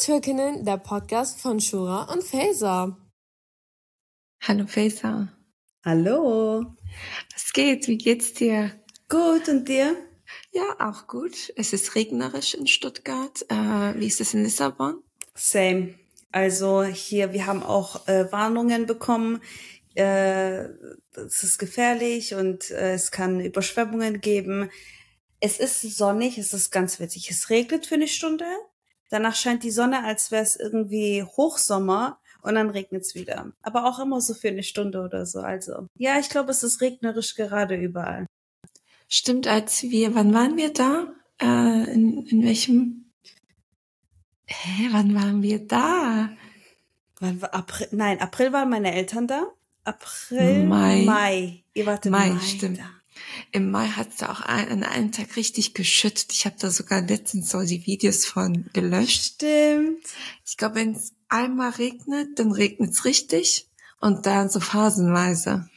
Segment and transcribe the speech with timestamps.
[0.00, 2.96] Türkinnen, der Podcast von Shura und Faser.
[4.40, 5.28] Hallo Faser.
[5.84, 6.74] Hallo.
[7.34, 7.86] Was geht?
[7.86, 8.72] Wie geht's dir?
[9.10, 9.94] Gut und dir?
[10.52, 11.52] Ja, auch gut.
[11.54, 13.44] Es ist regnerisch in Stuttgart.
[13.50, 15.02] Äh, wie ist es in Lissabon?
[15.34, 15.94] Same.
[16.32, 19.42] Also hier, wir haben auch äh, Warnungen bekommen.
[19.94, 20.64] Äh,
[21.12, 24.70] es ist gefährlich und äh, es kann Überschwemmungen geben.
[25.40, 27.30] Es ist sonnig, es ist ganz witzig.
[27.30, 28.46] Es regnet für eine Stunde,
[29.10, 33.52] danach scheint die Sonne, als wäre es irgendwie Hochsommer und dann regnet es wieder.
[33.62, 35.40] Aber auch immer so für eine Stunde oder so.
[35.40, 38.26] Also ja, ich glaube, es ist regnerisch gerade überall.
[39.08, 41.08] Stimmt, als wir, wann waren wir da?
[41.40, 43.10] Äh, in, in welchem?
[44.46, 46.30] Hä, wann waren wir da?
[47.18, 47.88] Wann war April?
[47.92, 49.48] Nein, April waren meine Eltern da.
[49.84, 51.02] April, Mai.
[51.04, 51.64] Mai.
[51.74, 52.78] Ihr wart im Mai, Mai stimmt.
[52.78, 52.99] da.
[53.52, 56.32] Im Mai hat es da auch ein, an einem Tag richtig geschüttet.
[56.32, 59.34] Ich habe da sogar letztens so die Videos von gelöscht.
[59.34, 60.04] Stimmt.
[60.46, 63.68] Ich glaube, wenn es einmal regnet, dann regnet es richtig
[64.00, 65.68] und dann so phasenweise.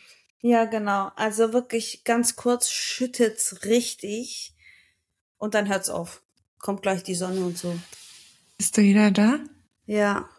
[0.41, 1.11] Ja, genau.
[1.15, 4.53] Also wirklich ganz kurz schüttet's richtig
[5.37, 6.21] und dann hört's auf.
[6.59, 7.77] Kommt gleich die Sonne und so.
[8.57, 9.39] Bist du wieder da?
[9.85, 10.29] Ja.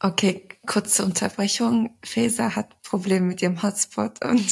[0.00, 1.96] Okay, kurze Unterbrechung.
[2.04, 4.46] Faser hat Probleme mit ihrem Hotspot und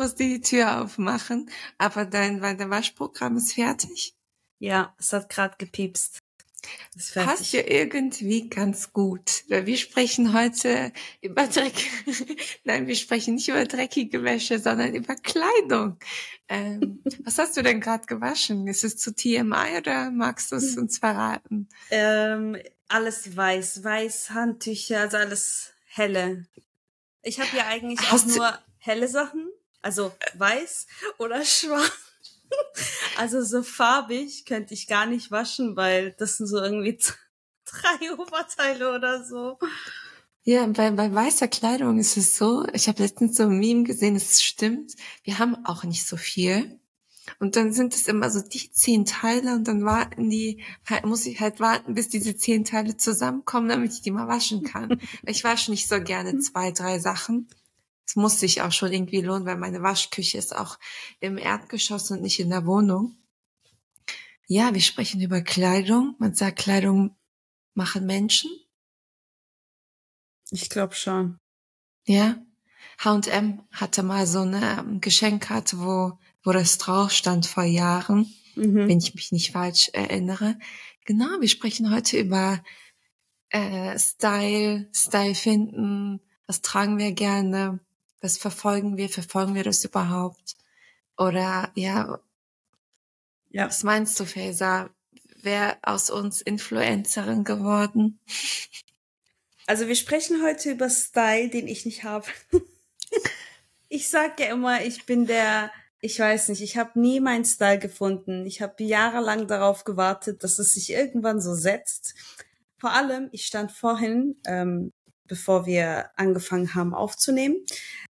[0.00, 1.50] musste die Tür aufmachen.
[1.78, 4.14] Aber dein, der Waschprogramm ist fertig.
[4.58, 6.18] Ja, es hat gerade gepiepst.
[6.94, 9.44] Ist Passt ja irgendwie ganz gut.
[9.48, 11.72] Weil wir sprechen heute über Dreck.
[12.64, 15.98] Nein, wir sprechen nicht über dreckige Wäsche, sondern über Kleidung.
[16.48, 18.66] Ähm, was hast du denn gerade gewaschen?
[18.66, 21.68] Ist es zu TMI oder magst du es uns verraten?
[21.90, 26.46] Ähm, alles weiß, weiß Handtücher, also alles helle.
[27.22, 29.49] Ich habe ja eigentlich auch Hast du- nur helle Sachen,
[29.82, 30.86] also weiß
[31.18, 31.92] oder schwarz.
[33.16, 36.98] Also so farbig könnte ich gar nicht waschen, weil das sind so irgendwie
[37.64, 39.58] drei Oberteile oder so.
[40.42, 44.16] Ja, bei, bei weißer Kleidung ist es so, ich habe letztens so ein Meme gesehen,
[44.16, 46.80] es stimmt, wir haben auch nicht so viel.
[47.38, 51.26] Und dann sind es immer so die zehn Teile und dann warten die, halt, muss
[51.26, 55.00] ich halt warten, bis diese zehn Teile zusammenkommen, damit ich die mal waschen kann.
[55.26, 57.48] Ich wasche nicht so gerne zwei, drei Sachen.
[58.10, 60.80] Es muss sich auch schon irgendwie lohnen, weil meine Waschküche ist auch
[61.20, 63.14] im Erdgeschoss und nicht in der Wohnung.
[64.48, 66.16] Ja, wir sprechen über Kleidung.
[66.18, 67.14] Man sagt, Kleidung
[67.74, 68.50] machen Menschen.
[70.50, 71.38] Ich glaube schon.
[72.04, 72.36] Ja.
[72.98, 78.26] H&M hatte mal so eine ähm, Geschenkkarte, wo, wo das drauf stand vor Jahren,
[78.56, 78.88] Mhm.
[78.88, 80.58] wenn ich mich nicht falsch erinnere.
[81.04, 82.60] Genau, wir sprechen heute über
[83.50, 87.78] äh, Style, Style finden, was tragen wir gerne,
[88.20, 90.56] was verfolgen wir, verfolgen wir das überhaupt?
[91.16, 92.20] Oder ja,
[93.50, 93.66] Ja.
[93.66, 94.90] was meinst du, Faser?
[95.42, 98.18] Wer aus uns Influencerin geworden?
[99.66, 102.26] Also wir sprechen heute über Style, den ich nicht habe.
[103.88, 105.70] ich sag ja immer, ich bin der,
[106.00, 108.44] ich weiß nicht, ich habe nie meinen Style gefunden.
[108.46, 112.14] Ich habe jahrelang darauf gewartet, dass es sich irgendwann so setzt.
[112.78, 114.92] Vor allem, ich stand vorhin, ähm,
[115.30, 117.64] bevor wir angefangen haben aufzunehmen,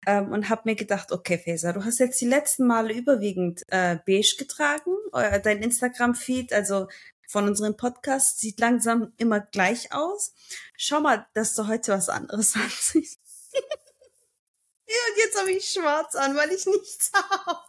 [0.05, 3.97] ähm, und habe mir gedacht, okay, Faser, du hast jetzt die letzten Male überwiegend äh,
[4.05, 4.95] beige getragen.
[5.11, 6.87] Dein Instagram-Feed, also
[7.27, 10.33] von unserem Podcast, sieht langsam immer gleich aus.
[10.77, 13.19] Schau mal, dass du heute was anderes anziehst.
[13.53, 17.11] ja, und jetzt habe ich schwarz an, weil ich nichts
[17.45, 17.59] habe.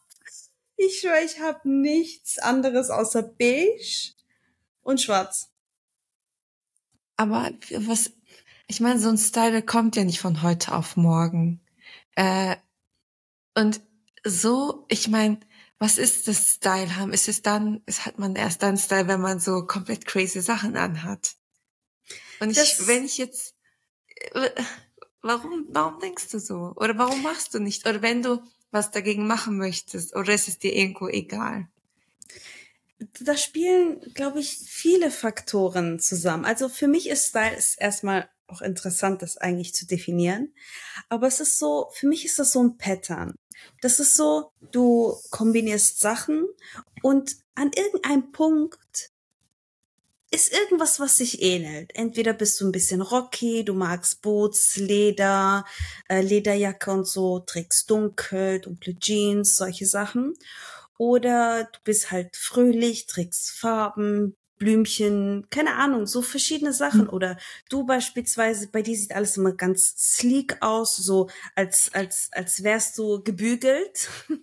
[0.77, 4.13] Ich schwöre, ich habe nichts anderes außer beige
[4.83, 5.51] und schwarz.
[7.17, 8.13] Aber was,
[8.69, 11.61] ich meine, so ein Style kommt ja nicht von heute auf morgen.
[12.15, 12.57] Äh,
[13.55, 13.81] und
[14.25, 15.41] so, ich meine,
[15.79, 17.13] was ist das Style haben?
[17.13, 20.77] Ist es dann, es hat man erst dann Style, wenn man so komplett crazy Sachen
[20.77, 21.37] anhat.
[22.41, 23.55] Und ich, wenn ich jetzt,
[24.33, 24.51] äh,
[25.23, 26.75] warum, warum denkst du so?
[26.77, 27.89] Oder warum machst du nicht?
[27.89, 31.69] Oder wenn du was dagegen machen möchtest, oder ist es dir irgendwo egal?
[33.21, 36.45] da spielen, glaube ich, viele Faktoren zusammen.
[36.45, 40.55] Also für mich ist Style ist erstmal auch interessant, das eigentlich zu definieren.
[41.09, 43.35] Aber es ist so, für mich ist das so ein Pattern.
[43.81, 46.47] Das ist so, du kombinierst Sachen
[47.03, 49.11] und an irgendeinem Punkt
[50.31, 51.93] ist irgendwas, was sich ähnelt.
[51.95, 55.65] Entweder bist du ein bisschen rocky, du magst Boots, Leder,
[56.09, 60.35] äh, Lederjacke und so, trägst dunkel, dunkle Jeans, solche Sachen.
[60.99, 67.03] Oder du bist halt fröhlich, trägst Farben, Blümchen, keine Ahnung, so verschiedene Sachen.
[67.03, 67.11] Hm.
[67.11, 67.39] Oder
[67.69, 72.99] du beispielsweise, bei dir sieht alles immer ganz sleek aus, so als, als, als wärst
[72.99, 74.09] du gebügelt.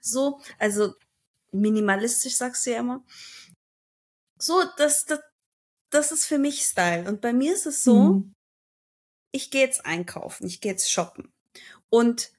[0.00, 0.94] so, also
[1.52, 3.04] minimalistisch sagst du ja immer.
[4.38, 5.20] So, das, das,
[5.90, 7.08] das ist für mich Style.
[7.08, 8.34] Und bei mir ist es so, mhm.
[9.32, 11.32] ich gehe jetzt einkaufen, ich gehe jetzt shoppen.
[11.90, 12.32] Und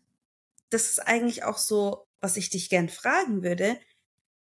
[0.69, 3.79] das ist eigentlich auch so, was ich dich gern fragen würde.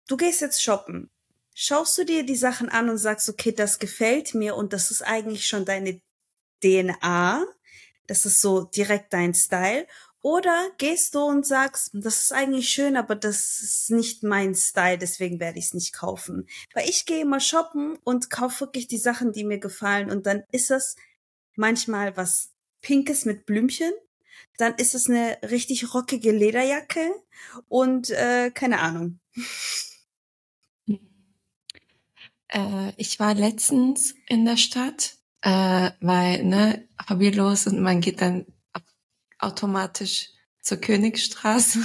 [0.09, 1.11] Du gehst jetzt shoppen.
[1.63, 5.03] Schaust du dir die Sachen an und sagst, okay, das gefällt mir und das ist
[5.03, 6.01] eigentlich schon deine
[6.63, 7.45] DNA?
[8.07, 9.87] Das ist so direkt dein Style?
[10.23, 14.97] Oder gehst du und sagst, das ist eigentlich schön, aber das ist nicht mein Style,
[14.97, 16.49] deswegen werde ich es nicht kaufen.
[16.73, 20.11] Weil ich gehe immer shoppen und kaufe wirklich die Sachen, die mir gefallen.
[20.11, 20.97] Und dann ist das
[21.57, 23.93] manchmal was Pinkes mit Blümchen.
[24.57, 27.15] Dann ist es eine richtig rockige Lederjacke
[27.69, 29.21] und äh, keine Ahnung.
[32.51, 38.47] Äh, ich war letztens in der Stadt, äh, weil, ne, hobbylos und man geht dann
[39.39, 40.31] automatisch
[40.61, 41.81] zur Königstraße.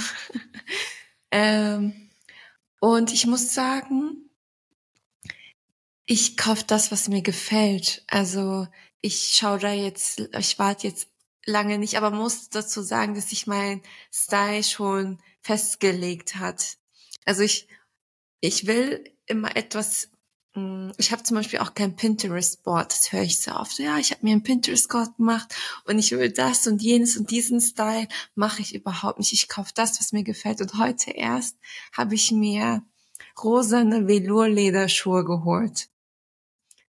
[1.30, 2.10] ähm,
[2.80, 4.30] und ich muss sagen,
[6.04, 8.04] ich kaufe das, was mir gefällt.
[8.06, 8.68] Also
[9.00, 11.08] ich schaue da jetzt, ich warte jetzt
[11.46, 13.82] lange nicht, aber muss dazu sagen, dass sich mein
[14.12, 16.76] Style schon festgelegt hat.
[17.24, 17.68] Also ich,
[18.40, 20.10] ich will immer etwas
[20.96, 23.78] ich habe zum Beispiel auch kein Pinterest-Board, das höre ich so oft.
[23.78, 25.54] Ja, ich habe mir ein Pinterest-Board gemacht
[25.84, 29.32] und ich will das und jenes und diesen Style mache ich überhaupt nicht.
[29.32, 30.60] Ich kaufe das, was mir gefällt.
[30.60, 31.56] Und heute erst
[31.92, 32.82] habe ich mir
[33.42, 35.88] rosane Velour-Lederschuhe geholt.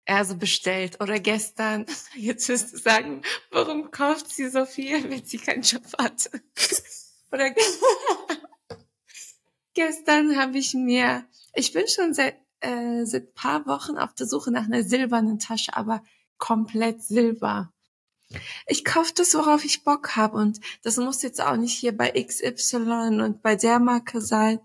[0.06, 1.00] Also bestellt.
[1.00, 1.86] Oder gestern,
[2.16, 3.22] jetzt wirst du sagen,
[3.52, 6.30] warum kauft sie so viel, wenn sie keinen Job hat?
[7.32, 7.52] Oder
[9.74, 14.52] gestern habe ich mir, ich bin schon seit äh, seit paar Wochen auf der Suche
[14.52, 16.04] nach einer silbernen Tasche, aber
[16.38, 17.72] komplett silber.
[18.66, 22.12] Ich kaufe das, worauf ich Bock habe und das muss jetzt auch nicht hier bei
[22.12, 24.60] XY und bei der Marke sein.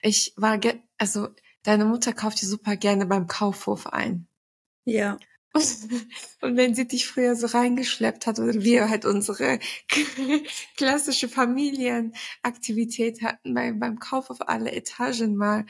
[0.00, 0.58] Ich war,
[0.98, 1.28] also
[1.62, 4.26] deine Mutter kauft die super gerne beim Kaufhof ein.
[4.84, 5.18] Ja.
[6.42, 9.58] Und wenn sie dich früher so reingeschleppt hat oder wir halt unsere
[10.76, 15.64] klassische Familienaktivität hatten beim, beim Kauf auf alle Etagen mal,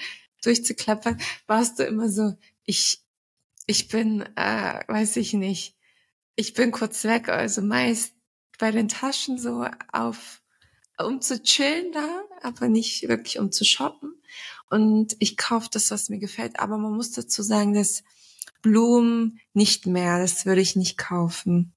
[0.47, 2.35] durchzuklappern, warst du immer so,
[2.65, 3.03] ich,
[3.67, 5.77] ich bin, äh, weiß ich nicht,
[6.37, 8.15] ich bin kurz weg, also meist
[8.59, 10.43] bei den Taschen so auf,
[10.99, 14.15] um zu chillen da, aber nicht wirklich um zu shoppen.
[14.71, 16.59] Und ich kaufe das, was mir gefällt.
[16.59, 18.03] Aber man muss dazu sagen, dass
[18.63, 21.73] Blumen nicht mehr, das würde ich nicht kaufen.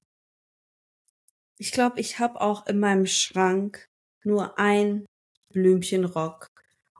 [1.56, 3.88] Ich glaube, ich habe auch in meinem Schrank
[4.24, 5.06] nur ein
[5.52, 6.49] Blümchenrock.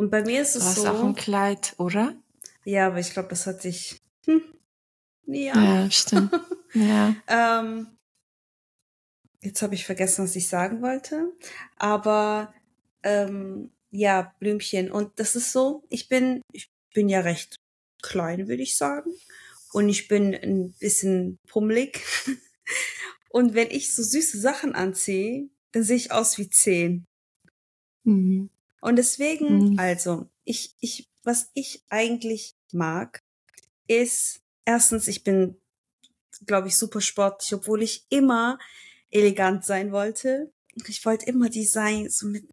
[0.01, 0.89] Und bei mir ist es du so.
[0.89, 2.17] auch ein Kleid, oder?
[2.65, 3.99] Ja, aber ich glaube, das hat sich.
[4.25, 4.43] Hm,
[5.27, 5.53] ja.
[5.55, 6.33] ja, stimmt.
[6.73, 7.15] ja.
[7.29, 7.99] ähm,
[9.43, 11.31] jetzt habe ich vergessen, was ich sagen wollte.
[11.77, 12.55] Aber
[13.03, 14.91] ähm, ja, Blümchen.
[14.91, 17.57] Und das ist so, ich bin, ich bin ja recht
[18.01, 19.13] klein, würde ich sagen.
[19.75, 22.01] Und ich bin ein bisschen pummelig.
[23.29, 27.05] Und wenn ich so süße Sachen anziehe, dann sehe ich aus wie zehn.
[28.05, 28.49] Mhm.
[28.81, 29.79] Und deswegen, mhm.
[29.79, 33.23] also, ich, ich, was ich eigentlich mag,
[33.87, 35.57] ist, erstens, ich bin,
[36.47, 38.59] glaube ich, super sportlich, obwohl ich immer
[39.11, 40.53] elegant sein wollte.
[40.87, 42.45] Ich wollte immer Design, so mit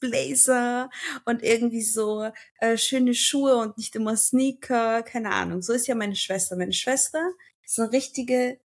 [0.00, 0.90] Blazer
[1.26, 2.30] und irgendwie so
[2.60, 5.62] äh, schöne Schuhe und nicht immer Sneaker, keine Ahnung.
[5.62, 6.56] So ist ja meine Schwester.
[6.56, 7.30] Meine Schwester
[7.62, 8.58] ist eine richtige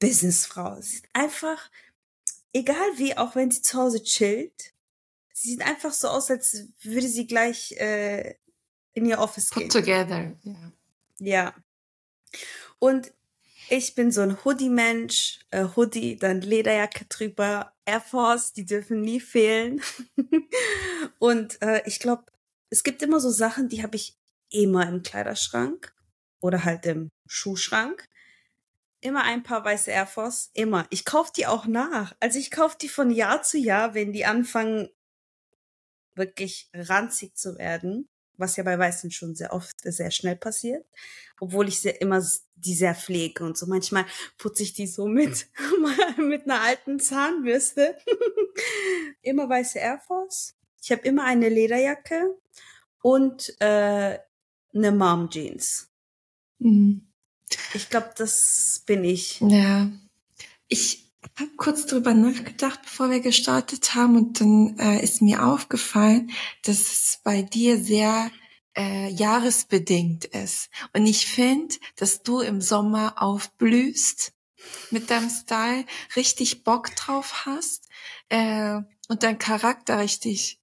[0.00, 0.80] Businessfrau.
[0.80, 1.70] Sie ist einfach,
[2.52, 4.72] egal wie, auch wenn sie zu Hause chillt,
[5.38, 8.36] Sie sieht einfach so aus, als würde sie gleich äh,
[8.94, 9.68] in ihr Office Put gehen.
[9.68, 10.72] together, ja.
[11.18, 11.54] Ja.
[12.78, 13.12] Und
[13.68, 19.20] ich bin so ein Hoodie-Mensch, äh, Hoodie, dann Lederjacke drüber, Air Force, die dürfen nie
[19.20, 19.82] fehlen.
[21.18, 22.24] und äh, ich glaube,
[22.70, 24.16] es gibt immer so Sachen, die habe ich
[24.48, 25.94] immer im Kleiderschrank
[26.40, 28.08] oder halt im Schuhschrank.
[29.02, 30.86] Immer ein paar weiße Air Force, immer.
[30.88, 32.16] Ich kaufe die auch nach.
[32.20, 34.88] Also ich kaufe die von Jahr zu Jahr, wenn die anfangen
[36.16, 40.84] wirklich ranzig zu werden, was ja bei Weißen schon sehr oft sehr schnell passiert,
[41.40, 42.22] obwohl ich sehr, immer
[42.56, 43.66] die sehr pflege und so.
[43.66, 44.06] Manchmal
[44.38, 45.48] putze ich die so mit,
[46.18, 47.96] mit einer alten Zahnbürste.
[49.22, 50.54] immer weiße Air Force.
[50.82, 52.36] Ich habe immer eine Lederjacke
[53.02, 54.18] und äh,
[54.74, 55.90] eine Mom Jeans.
[56.58, 57.06] Mhm.
[57.74, 59.40] Ich glaube, das bin ich.
[59.40, 59.90] Ja.
[60.68, 61.05] Ich
[61.38, 66.30] habe kurz drüber nachgedacht, bevor wir gestartet haben und dann äh, ist mir aufgefallen,
[66.62, 68.30] dass es bei dir sehr
[68.76, 70.70] äh, jahresbedingt ist.
[70.92, 74.32] Und ich finde, dass du im Sommer aufblühst
[74.90, 75.84] mit deinem Style,
[76.16, 77.88] richtig Bock drauf hast
[78.28, 80.60] äh, und dein Charakter richtig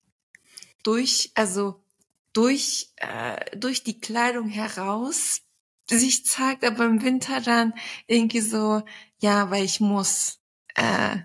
[0.83, 1.81] durch, also
[2.33, 5.41] durch, äh, durch die Kleidung heraus
[5.89, 7.73] sich zeigt, aber im Winter dann
[8.07, 8.83] irgendwie so,
[9.19, 10.39] ja, weil ich muss.
[10.75, 11.17] Äh,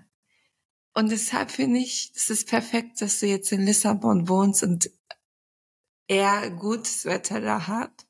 [0.93, 4.91] und deshalb finde ich, es ist perfekt, dass du jetzt in Lissabon wohnst und
[6.07, 8.05] er gutes Wetter da hat.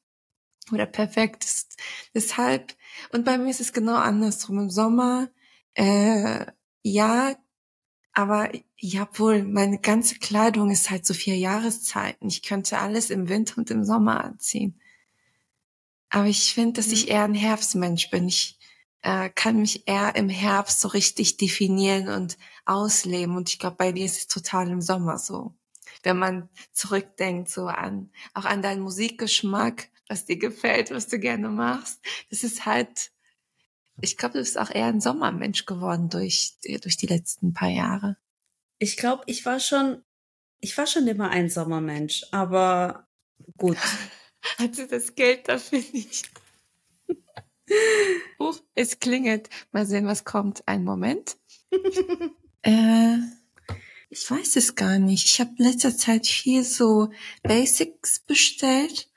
[0.72, 1.78] Oder perfekt ist.
[2.14, 2.76] Deshalb,
[3.12, 4.60] und bei mir ist es genau andersrum.
[4.60, 5.30] Im Sommer,
[5.74, 6.46] äh,
[6.84, 7.36] ja,
[8.14, 12.28] aber ja wohl, meine ganze Kleidung ist halt so vier Jahreszeiten.
[12.28, 14.80] Ich könnte alles im Winter und im Sommer anziehen.
[16.10, 17.12] Aber ich finde, dass ich mhm.
[17.12, 18.28] eher ein Herbstmensch bin.
[18.28, 18.59] Ich
[19.02, 23.36] äh, kann mich eher im Herbst so richtig definieren und ausleben.
[23.36, 25.54] Und ich glaube, bei dir ist es total im Sommer so.
[26.04, 31.50] Wenn man zurückdenkt so an, auch an deinen Musikgeschmack, was dir gefällt, was du gerne
[31.50, 32.02] machst.
[32.30, 33.12] Das ist halt,
[34.02, 38.18] ich glaube, du bist auch eher ein Sommermensch geworden durch, durch die letzten paar Jahre.
[38.80, 40.04] Ich glaube, ich war schon,
[40.60, 43.08] ich war schon immer ein Sommermensch, aber
[43.58, 43.78] gut.
[44.58, 46.30] Hatte das Geld dafür nicht.
[48.40, 49.50] Huch, es klingelt.
[49.72, 50.68] Mal sehen, was kommt.
[50.68, 51.38] Ein Moment.
[52.64, 53.18] äh,
[54.10, 55.26] ich weiß es gar nicht.
[55.26, 57.12] Ich habe letzter Zeit viel so
[57.44, 59.10] Basics bestellt.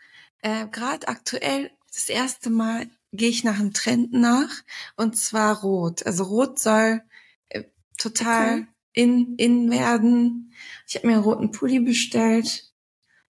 [0.43, 4.51] Äh, Gerade aktuell das erste Mal gehe ich nach einem Trend nach
[4.97, 6.05] und zwar Rot.
[6.07, 7.03] Also Rot soll
[7.49, 7.65] äh,
[7.99, 8.67] total okay.
[8.93, 10.53] in in werden.
[10.87, 12.73] Ich habe mir einen roten Pulli bestellt.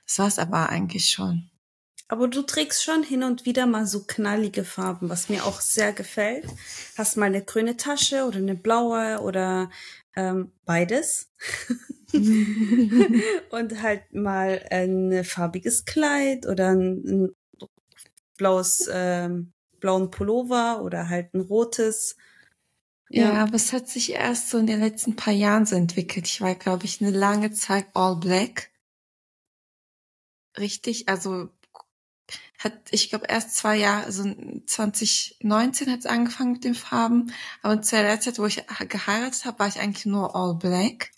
[0.06, 1.49] Das war's aber eigentlich schon.
[2.12, 5.94] Aber du trägst schon hin und wieder mal so knallige Farben, was mir auch sehr
[5.94, 6.46] gefällt.
[6.98, 9.70] Hast mal eine grüne Tasche oder eine blaue oder
[10.16, 11.30] ähm, beides.
[12.14, 17.36] und halt mal ein farbiges Kleid oder ein, ein
[18.38, 22.18] blaues, ähm, blauen Pullover oder halt ein rotes.
[23.12, 26.26] Ja, ja, aber es hat sich erst so in den letzten paar Jahren so entwickelt.
[26.26, 28.72] Ich war, glaube ich, eine lange Zeit all black.
[30.58, 31.50] Richtig, also
[32.60, 34.24] hat, ich glaube, erst zwei Jahre, also
[34.66, 39.60] 2019 hat es angefangen mit den Farben, aber zu der Zeit, wo ich geheiratet habe,
[39.60, 41.12] war ich eigentlich nur all black.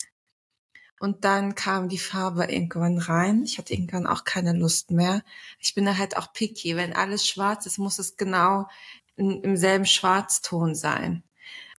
[1.00, 3.42] Und dann kam die Farbe irgendwann rein.
[3.42, 5.24] Ich hatte irgendwann auch keine Lust mehr.
[5.58, 6.76] Ich bin da halt auch picky.
[6.76, 8.68] Wenn alles schwarz ist, muss es genau
[9.16, 11.24] in, im selben Schwarzton sein.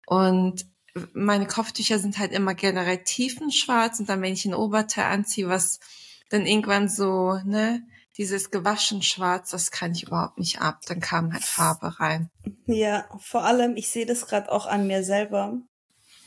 [0.04, 0.66] Und
[1.14, 5.80] meine Kopftücher sind halt immer generell tiefenschwarz und dann, wenn ich ein Oberteil anziehe, was
[6.28, 7.82] dann irgendwann so, ne,
[8.16, 10.80] dieses gewaschen Schwarz, das kann ich überhaupt nicht ab.
[10.86, 12.30] Dann kam halt Farbe rein.
[12.66, 15.60] Ja, vor allem, ich sehe das gerade auch an mir selber.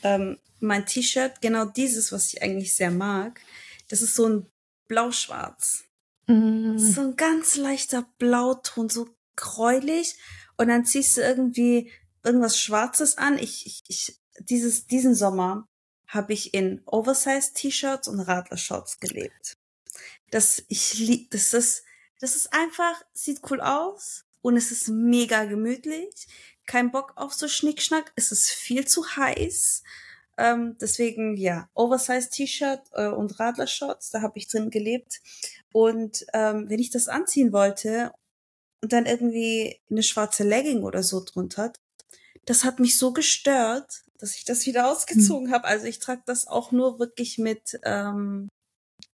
[0.02, 3.40] Ähm, mein T-Shirt, genau dieses, was ich eigentlich sehr mag,
[3.88, 4.46] das ist so ein
[4.88, 5.84] Blau-Schwarz.
[6.26, 6.76] Mm.
[6.76, 10.16] So ein ganz leichter Blauton, so gräulich.
[10.58, 11.90] Und dann ziehst du irgendwie
[12.22, 13.38] irgendwas Schwarzes an.
[13.38, 15.66] Ich, ich, ich dieses, diesen Sommer
[16.06, 19.58] habe ich in Oversized T-Shirts und Radler-Shorts gelebt
[20.30, 21.84] das ich lieb, das ist,
[22.20, 26.26] das ist einfach, sieht cool aus und es ist mega gemütlich.
[26.66, 29.82] Kein Bock auf so Schnickschnack, es ist viel zu heiß.
[30.36, 35.20] Ähm, deswegen, ja, Oversized T-Shirt äh, und Radlershorts, da habe ich drin gelebt.
[35.72, 38.12] Und ähm, wenn ich das anziehen wollte
[38.80, 41.72] und dann irgendwie eine schwarze Legging oder so drunter,
[42.44, 45.54] das hat mich so gestört, dass ich das wieder ausgezogen hm.
[45.54, 45.64] habe.
[45.64, 48.48] Also ich trage das auch nur wirklich mit ähm,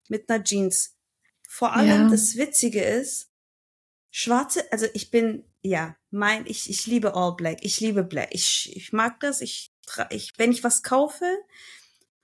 [0.10, 0.96] mit einer Jeans.
[1.48, 2.10] Vor allem ja.
[2.10, 3.30] das Witzige ist,
[4.12, 8.76] schwarze, also ich bin, ja, mein, ich, ich liebe All Black, ich liebe Black, ich,
[8.76, 9.74] ich mag das, ich,
[10.10, 11.26] ich, wenn ich was kaufe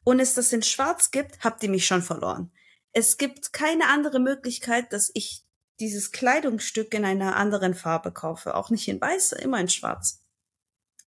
[0.04, 2.52] und es das in schwarz gibt, habt ihr mich schon verloren.
[2.92, 5.44] Es gibt keine andere Möglichkeit, dass ich
[5.80, 10.24] dieses Kleidungsstück in einer anderen Farbe kaufe, auch nicht in weiß, immer in schwarz.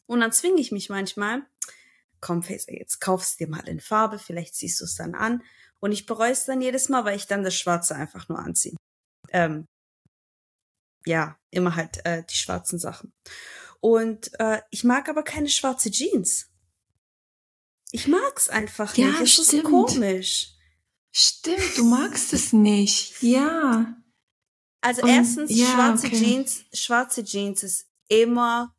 [0.06, 1.42] Und dann zwinge ich mich manchmal,
[2.20, 5.42] komm, Faser, jetzt kaufst du dir mal in Farbe, vielleicht ziehst du es dann an.
[5.80, 8.76] Und ich bereue es dann jedes Mal, weil ich dann das Schwarze einfach nur anziehe.
[9.30, 9.66] Ähm,
[11.04, 13.12] ja, immer halt äh, die schwarzen Sachen.
[13.80, 16.50] Und äh, ich mag aber keine schwarze Jeans.
[17.92, 19.38] Ich mag's einfach ja, nicht.
[19.38, 20.54] Es ist komisch.
[21.12, 23.22] Stimmt, du magst es nicht.
[23.22, 23.96] Ja.
[24.80, 26.18] Also Und, erstens, ja, schwarze okay.
[26.18, 28.74] Jeans, schwarze Jeans ist immer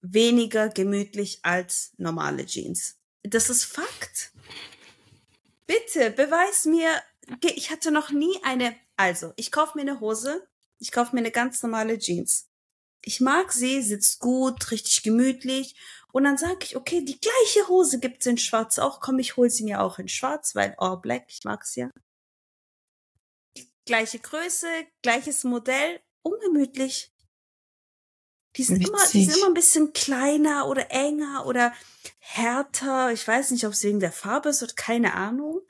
[0.00, 2.96] weniger gemütlich als normale Jeans.
[3.22, 4.32] Das ist Fakt.
[5.68, 6.90] Bitte, beweis mir,
[7.42, 10.48] ich hatte noch nie eine, also, ich kaufe mir eine Hose,
[10.78, 12.48] ich kaufe mir eine ganz normale Jeans.
[13.02, 15.76] Ich mag sie, sitzt gut, richtig gemütlich.
[16.10, 19.00] Und dann sage ich, okay, die gleiche Hose gibt's in schwarz auch.
[19.00, 21.90] Komm, ich hol sie mir auch in schwarz, weil all black, ich mag's ja.
[23.84, 24.66] Gleiche Größe,
[25.02, 27.12] gleiches Modell, ungemütlich.
[28.58, 31.72] Die sind, immer, die sind immer ein bisschen kleiner oder enger oder
[32.18, 33.12] härter.
[33.12, 35.60] Ich weiß nicht, ob es wegen der Farbe ist oder keine Ahnung.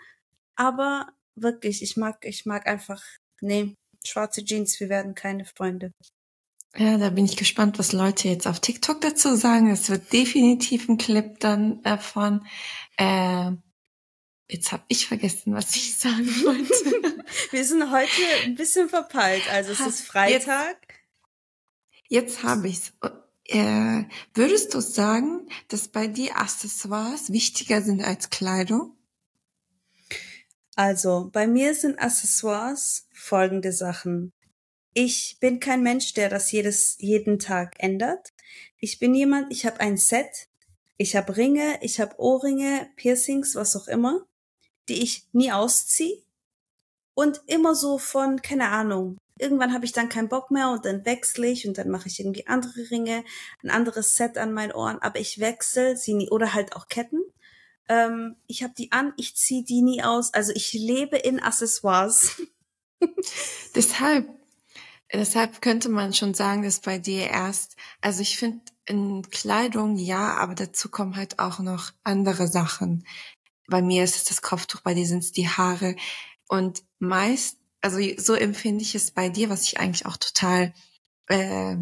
[0.56, 3.02] Aber wirklich, ich mag, ich mag einfach,
[3.42, 3.74] nee,
[4.06, 5.92] schwarze Jeans, wir werden keine Freunde.
[6.76, 9.70] Ja, da bin ich gespannt, was Leute jetzt auf TikTok dazu sagen.
[9.70, 12.46] Es wird definitiv ein Clip dann davon.
[12.96, 13.52] Äh,
[14.50, 17.24] jetzt habe ich vergessen, was ich sagen wollte.
[17.50, 18.10] Wir sind heute
[18.44, 19.42] ein bisschen verpeilt.
[19.50, 20.76] Also es ist Freitag.
[20.80, 20.97] Jetzt,
[22.08, 22.92] jetzt habe ich's.
[23.44, 28.94] Äh, würdest du sagen, dass bei dir Accessoires wichtiger sind als Kleidung?
[30.76, 34.32] Also, bei mir sind Accessoires folgende Sachen.
[34.92, 38.34] Ich bin kein Mensch, der das jedes, jeden Tag ändert.
[38.78, 40.48] Ich bin jemand, ich habe ein Set,
[40.96, 44.26] ich habe Ringe, ich habe Ohrringe, Piercings, was auch immer,
[44.88, 46.22] die ich nie ausziehe.
[47.14, 51.04] Und immer so von, keine Ahnung, irgendwann habe ich dann keinen Bock mehr und dann
[51.04, 53.24] wechsle ich und dann mache ich irgendwie andere Ringe,
[53.62, 57.20] ein anderes Set an meinen Ohren, aber ich wechsle sie nie oder halt auch Ketten.
[57.88, 60.32] Ähm, ich habe die an, ich ziehe die nie aus.
[60.34, 62.42] Also ich lebe in Accessoires.
[63.76, 64.28] Deshalb,
[65.12, 70.34] deshalb könnte man schon sagen, dass bei dir erst, also ich finde in Kleidung ja,
[70.34, 73.06] aber dazu kommen halt auch noch andere Sachen.
[73.68, 75.94] Bei mir ist es das Kopftuch, bei dir sind es die Haare.
[76.48, 77.58] Und meist,
[77.96, 80.74] also so empfinde ich es bei dir, was ich eigentlich auch total
[81.26, 81.76] äh,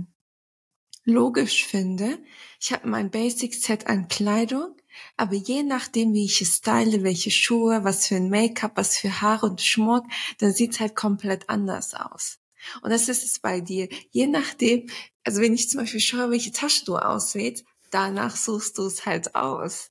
[1.05, 2.19] logisch finde.
[2.61, 4.77] Ich habe mein Basic Set an Kleidung
[5.17, 9.21] aber je nachdem, wie ich es style, welche Schuhe, was für ein Make-up, was für
[9.21, 10.05] Haare und Schmuck,
[10.39, 12.39] dann sieht's halt komplett anders aus.
[12.83, 13.89] Und das ist es bei dir.
[14.11, 14.89] Je nachdem,
[15.25, 19.35] also wenn ich zum Beispiel schaue, welche Tasche du auswählst, danach suchst du es halt
[19.35, 19.91] aus.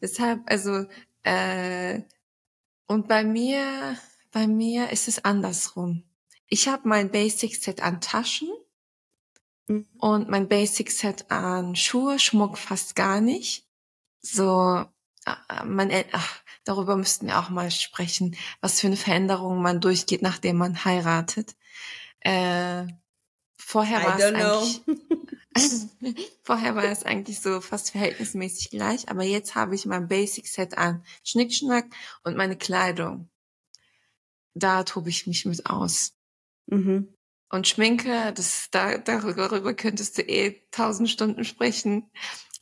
[0.00, 0.86] Deshalb, also,
[1.24, 2.00] äh,
[2.86, 3.98] und bei mir,
[4.30, 6.04] bei mir ist es andersrum.
[6.46, 8.48] Ich habe mein Basic Set an Taschen
[9.70, 9.86] Mhm.
[9.98, 13.66] Und mein Basic Set an Schuhe, Schmuck fast gar nicht.
[14.20, 14.84] So,
[15.26, 20.22] äh, man, ach, darüber müssten wir auch mal sprechen, was für eine Veränderung man durchgeht,
[20.22, 21.54] nachdem man heiratet.
[22.20, 22.86] Äh,
[23.56, 24.82] vorher war es eigentlich,
[26.42, 30.76] vorher war es eigentlich so fast verhältnismäßig gleich, aber jetzt habe ich mein Basic Set
[30.76, 31.86] an Schnickschnack
[32.24, 33.30] und meine Kleidung.
[34.54, 36.12] Da tobe ich mich mit aus.
[36.66, 37.14] Mhm.
[37.50, 42.08] Und Schminke, das, da, darüber könntest du eh tausend Stunden sprechen,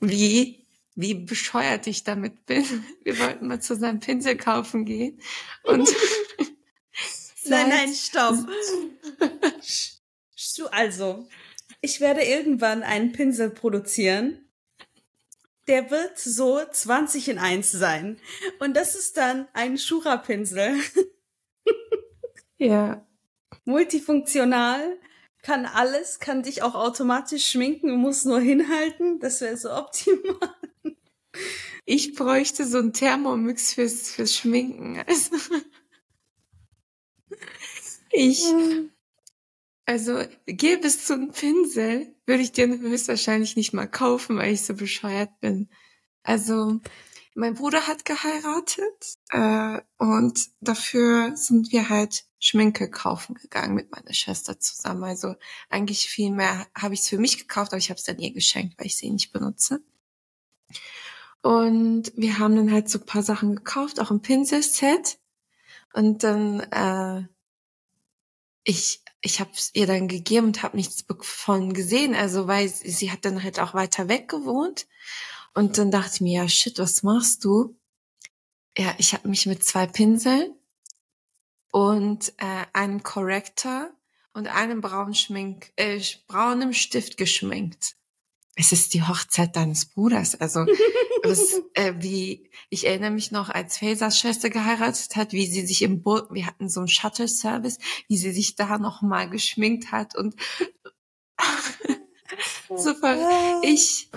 [0.01, 2.65] wie, wie bescheuert ich damit bin.
[3.05, 5.21] Wir wollten mal zusammen Pinsel kaufen gehen.
[5.63, 5.89] Und
[7.45, 8.37] nein, nein, stopp.
[10.71, 11.29] also,
[11.83, 14.49] ich werde irgendwann einen Pinsel produzieren.
[15.67, 18.19] Der wird so 20 in 1 sein.
[18.59, 20.81] Und das ist dann ein Shura-Pinsel.
[22.59, 23.09] Ja
[23.69, 24.99] multifunktional,
[25.43, 29.21] kann alles, kann dich auch automatisch schminken, muss nur hinhalten.
[29.21, 30.55] Das wäre so optimal.
[31.85, 35.03] Ich bräuchte so einen Thermomix fürs, fürs Schminken.
[35.07, 35.37] Also
[38.11, 38.45] ich,
[39.87, 44.63] also gäbe es so einen Pinsel, würde ich dir höchstwahrscheinlich nicht mal kaufen, weil ich
[44.63, 45.69] so bescheuert bin.
[46.23, 46.81] Also
[47.39, 54.13] mein Bruder hat geheiratet äh, und dafür sind wir halt Schminke kaufen gegangen mit meiner
[54.13, 55.05] Schwester zusammen.
[55.05, 55.37] Also
[55.71, 58.33] eigentlich viel mehr habe ich es für mich gekauft, aber ich habe es dann ihr
[58.33, 59.81] geschenkt, weil ich sie nicht benutze.
[61.41, 65.21] Und wir haben dann halt so ein paar Sachen gekauft, auch ein Pinselset.
[65.93, 67.23] Und dann äh,
[68.65, 72.91] ich ich habe es ihr dann gegeben und habe nichts davon gesehen, also weil sie,
[72.91, 74.89] sie hat dann halt auch weiter weg gewohnt.
[75.59, 77.77] Und dann dachte ich mir, ja shit, was machst du?
[78.77, 80.55] Ja, ich habe mich mit zwei Pinseln
[81.73, 83.91] und äh, einem Corrector
[84.35, 87.97] und einem braunen Schmink, äh, braunem Stift geschminkt.
[88.55, 90.41] Es ist die Hochzeit deines Bruders.
[90.41, 90.61] Also
[91.25, 95.83] was, äh, wie ich erinnere mich noch, als Fasers Schwester geheiratet hat, wie sie sich
[95.83, 100.15] im Boot, wir hatten so einen Shuttle-Service, wie sie sich da noch mal geschminkt hat
[100.15, 100.37] und
[102.77, 103.61] super.
[103.65, 104.09] Ich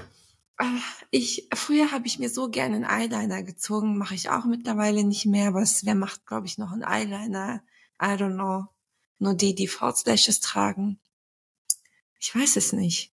[1.12, 5.26] ich früher habe ich mir so gerne einen Eyeliner gezogen, mache ich auch mittlerweile nicht
[5.26, 7.64] mehr, aber wer macht, glaube ich, noch einen Eyeliner?
[8.02, 8.66] I don't know.
[9.20, 10.04] Nur die, die False
[10.42, 11.00] tragen.
[12.20, 13.14] Ich weiß es nicht.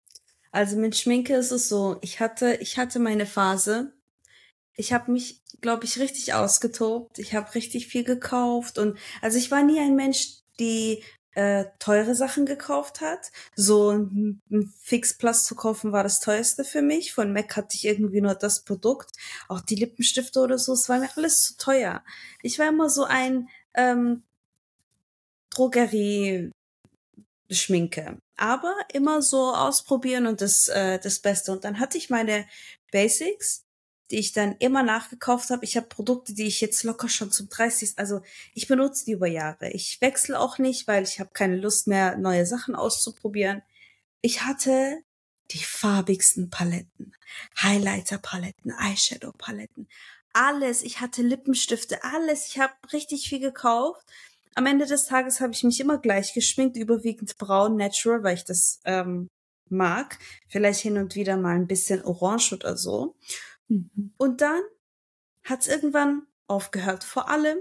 [0.51, 3.93] Also mit Schminke ist es so, ich hatte, ich hatte meine Phase.
[4.75, 7.19] Ich habe mich, glaube ich, richtig ausgetobt.
[7.19, 11.03] Ich habe richtig viel gekauft und also ich war nie ein Mensch, die
[11.35, 13.31] äh, teure Sachen gekauft hat.
[13.55, 17.13] So ein, ein Fix Plus zu kaufen war das teuerste für mich.
[17.13, 19.11] Von MAC hatte ich irgendwie nur das Produkt.
[19.49, 22.03] Auch die Lippenstifte oder so, es war mir alles zu teuer.
[22.43, 24.23] Ich war immer so ein ähm,
[25.51, 26.51] Drogerie
[27.51, 28.19] Schminke.
[28.37, 31.53] Aber immer so ausprobieren und das, äh, das Beste.
[31.53, 32.47] Und dann hatte ich meine
[32.91, 33.64] Basics
[34.11, 35.65] die ich dann immer nachgekauft habe.
[35.65, 37.95] Ich habe Produkte, die ich jetzt locker schon zum 30.
[37.97, 38.21] Also
[38.53, 39.71] ich benutze die über Jahre.
[39.71, 43.63] Ich wechsle auch nicht, weil ich habe keine Lust mehr, neue Sachen auszuprobieren.
[44.21, 45.03] Ich hatte
[45.51, 47.15] die farbigsten Paletten,
[47.63, 49.89] Highlighter-Paletten, Eyeshadow-Paletten,
[50.33, 50.83] alles.
[50.83, 52.49] Ich hatte Lippenstifte, alles.
[52.49, 54.05] Ich habe richtig viel gekauft.
[54.55, 58.45] Am Ende des Tages habe ich mich immer gleich geschminkt, überwiegend braun, natural, weil ich
[58.45, 59.29] das ähm,
[59.69, 60.19] mag.
[60.49, 63.17] Vielleicht hin und wieder mal ein bisschen orange oder so.
[63.69, 64.15] Mhm.
[64.17, 64.63] Und dann
[65.43, 67.05] hat es irgendwann aufgehört.
[67.05, 67.59] Vor allem,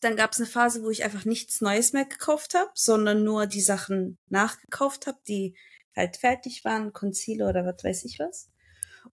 [0.00, 3.46] dann gab es eine Phase, wo ich einfach nichts Neues mehr gekauft habe, sondern nur
[3.46, 5.56] die Sachen nachgekauft habe, die
[5.94, 8.50] halt fertig waren, Concealer oder was weiß ich was.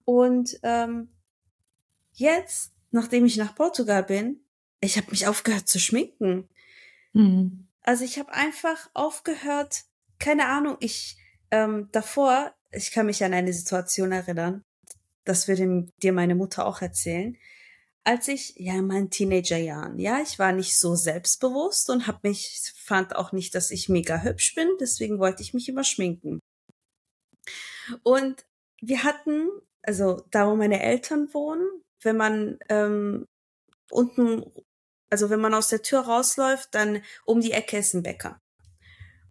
[0.05, 1.09] Und ähm,
[2.11, 4.45] jetzt, nachdem ich nach Portugal bin,
[4.81, 6.49] ich habe mich aufgehört zu schminken.
[7.13, 7.67] Mhm.
[7.81, 9.83] Also ich habe einfach aufgehört,
[10.19, 11.17] keine Ahnung, ich
[11.51, 14.63] ähm, davor, ich kann mich an eine Situation erinnern,
[15.25, 17.37] das würde dir meine Mutter auch erzählen.
[18.05, 22.73] Als ich, ja, in meinen Teenagerjahren, ja, ich war nicht so selbstbewusst und hab mich,
[22.75, 26.39] fand auch nicht, dass ich mega hübsch bin, deswegen wollte ich mich immer schminken.
[28.03, 28.45] Und
[28.81, 29.49] wir hatten,
[29.81, 31.65] also da wo meine Eltern wohnen,
[32.01, 33.25] wenn man ähm,
[33.89, 34.43] unten,
[35.09, 38.39] also wenn man aus der Tür rausläuft, dann um die Ecke ist ein Bäcker.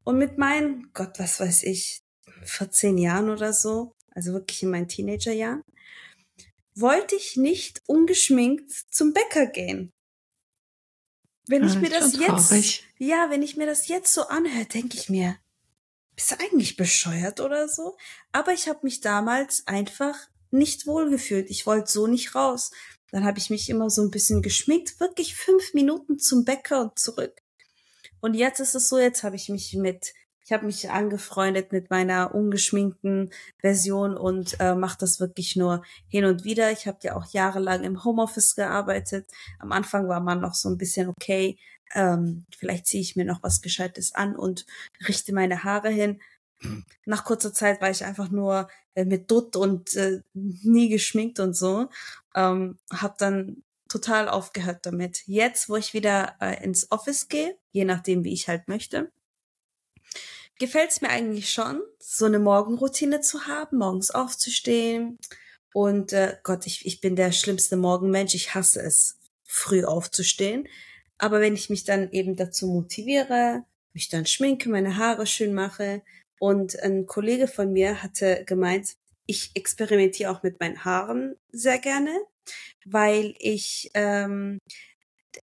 [0.04, 2.00] Und mit meinen, Gott, was weiß ich,
[2.44, 5.62] 14 Jahren oder so, also wirklich in meinen Teenagerjahren,
[6.74, 9.92] wollte ich nicht ungeschminkt zum Bäcker gehen.
[11.46, 14.96] Wenn ich ah, mir das jetzt, ja, wenn ich mir das jetzt so anhöre, denke
[14.96, 15.36] ich mir,
[16.14, 17.96] bist du eigentlich bescheuert oder so?
[18.30, 20.16] Aber ich habe mich damals einfach
[20.50, 21.50] nicht wohlgefühlt.
[21.50, 22.70] Ich wollte so nicht raus.
[23.10, 26.98] Dann habe ich mich immer so ein bisschen geschminkt, wirklich fünf Minuten zum Bäcker und
[26.98, 27.42] zurück.
[28.20, 31.90] Und jetzt ist es so, jetzt habe ich mich mit ich habe mich angefreundet mit
[31.90, 36.72] meiner ungeschminkten Version und äh, mache das wirklich nur hin und wieder.
[36.72, 39.30] Ich habe ja auch jahrelang im Homeoffice gearbeitet.
[39.58, 41.58] Am Anfang war man noch so ein bisschen okay.
[41.94, 44.66] Ähm, vielleicht ziehe ich mir noch was Gescheites an und
[45.06, 46.20] richte meine Haare hin.
[47.06, 51.54] Nach kurzer Zeit war ich einfach nur äh, mit Dutt und äh, nie geschminkt und
[51.54, 51.88] so.
[52.34, 55.22] Ähm, habe dann total aufgehört damit.
[55.26, 59.12] Jetzt, wo ich wieder äh, ins Office gehe, je nachdem, wie ich halt möchte,
[60.58, 65.18] gefällt es mir eigentlich schon, so eine Morgenroutine zu haben, morgens aufzustehen.
[65.74, 68.34] Und äh, Gott, ich, ich bin der schlimmste Morgenmensch.
[68.34, 70.68] Ich hasse es, früh aufzustehen.
[71.18, 76.02] Aber wenn ich mich dann eben dazu motiviere, mich dann schminke, meine Haare schön mache
[76.38, 82.10] und ein Kollege von mir hatte gemeint, ich experimentiere auch mit meinen Haaren sehr gerne,
[82.84, 84.58] weil ich ähm,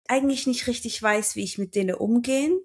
[0.08, 2.60] eigentlich nicht richtig weiß, wie ich mit denen umgehen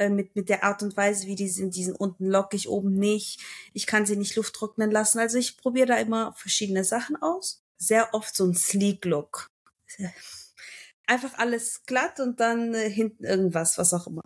[0.00, 1.76] äh, mit, mit der Art und Weise, wie die sind.
[1.76, 3.40] Die sind unten lockig, oben nicht.
[3.74, 5.18] Ich kann sie nicht lufttrocknen lassen.
[5.18, 7.62] Also ich probiere da immer verschiedene Sachen aus.
[7.76, 9.50] Sehr oft so ein Sleek Look.
[11.06, 14.22] Einfach alles glatt und dann äh, hinten irgendwas, was auch immer.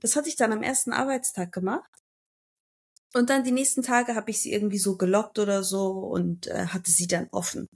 [0.00, 1.90] Das hatte ich dann am ersten Arbeitstag gemacht.
[3.14, 6.66] Und dann die nächsten Tage habe ich sie irgendwie so gelockt oder so und äh,
[6.66, 7.66] hatte sie dann offen.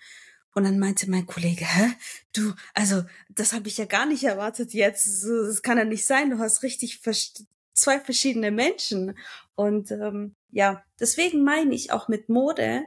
[0.54, 1.92] Und dann meinte mein Kollege, hä?
[2.34, 5.24] Du, also, das habe ich ja gar nicht erwartet jetzt.
[5.24, 6.30] Das kann ja nicht sein.
[6.30, 7.00] Du hast richtig
[7.72, 9.16] zwei verschiedene Menschen.
[9.54, 12.82] Und ähm, ja, deswegen meine ich auch mit Mode,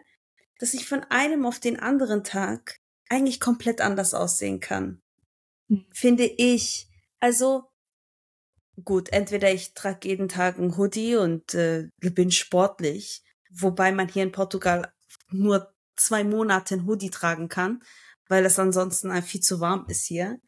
[0.60, 5.02] dass ich von einem auf den anderen Tag eigentlich komplett anders aussehen kann.
[5.70, 5.86] Hm.
[5.92, 6.88] Finde ich.
[7.20, 7.64] Also,
[8.84, 14.24] gut, entweder ich trage jeden Tag ein Hoodie und äh, bin sportlich, wobei man hier
[14.24, 14.94] in Portugal
[15.30, 17.84] nur zwei Monate ein Hoodie tragen kann,
[18.28, 20.40] weil es ansonsten viel zu warm ist hier.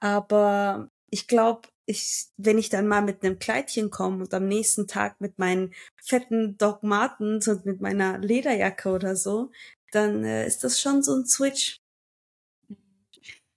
[0.00, 4.86] Aber ich glaube, ich, wenn ich dann mal mit einem Kleidchen komme und am nächsten
[4.86, 9.50] Tag mit meinen fetten Doc Martens und mit meiner Lederjacke oder so,
[9.92, 11.80] dann äh, ist das schon so ein Switch.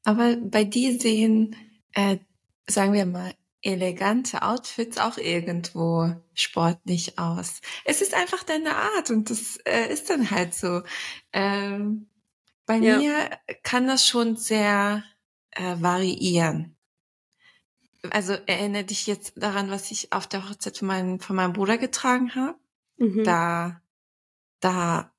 [0.03, 1.55] Aber bei dir sehen,
[1.93, 2.17] äh,
[2.67, 3.33] sagen wir mal,
[3.67, 7.59] elegante Outfits auch irgendwo sportlich aus.
[7.83, 10.83] Es ist einfach deine Art und das äh, ist dann halt so.
[11.33, 12.07] Ähm,
[12.65, 12.97] bei ja.
[12.97, 13.29] mir
[13.63, 15.03] kann das schon sehr
[15.51, 16.77] äh, variieren.
[18.09, 21.77] Also erinnere dich jetzt daran, was ich auf der Hochzeit von meinem, von meinem Bruder
[21.77, 22.57] getragen habe.
[22.97, 23.23] Mhm.
[23.25, 23.81] Da,
[24.61, 25.11] da,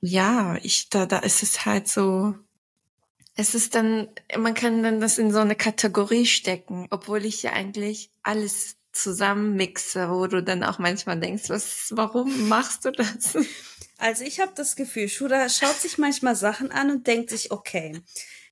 [0.00, 2.34] ja, ich, da, da ist es halt so,
[3.34, 7.52] es ist dann, man kann dann das in so eine Kategorie stecken, obwohl ich ja
[7.52, 13.36] eigentlich alles zusammenmixe, wo du dann auch manchmal denkst, was, warum machst du das?
[13.98, 18.02] Also ich habe das Gefühl, Shuda schaut sich manchmal Sachen an und denkt sich, okay,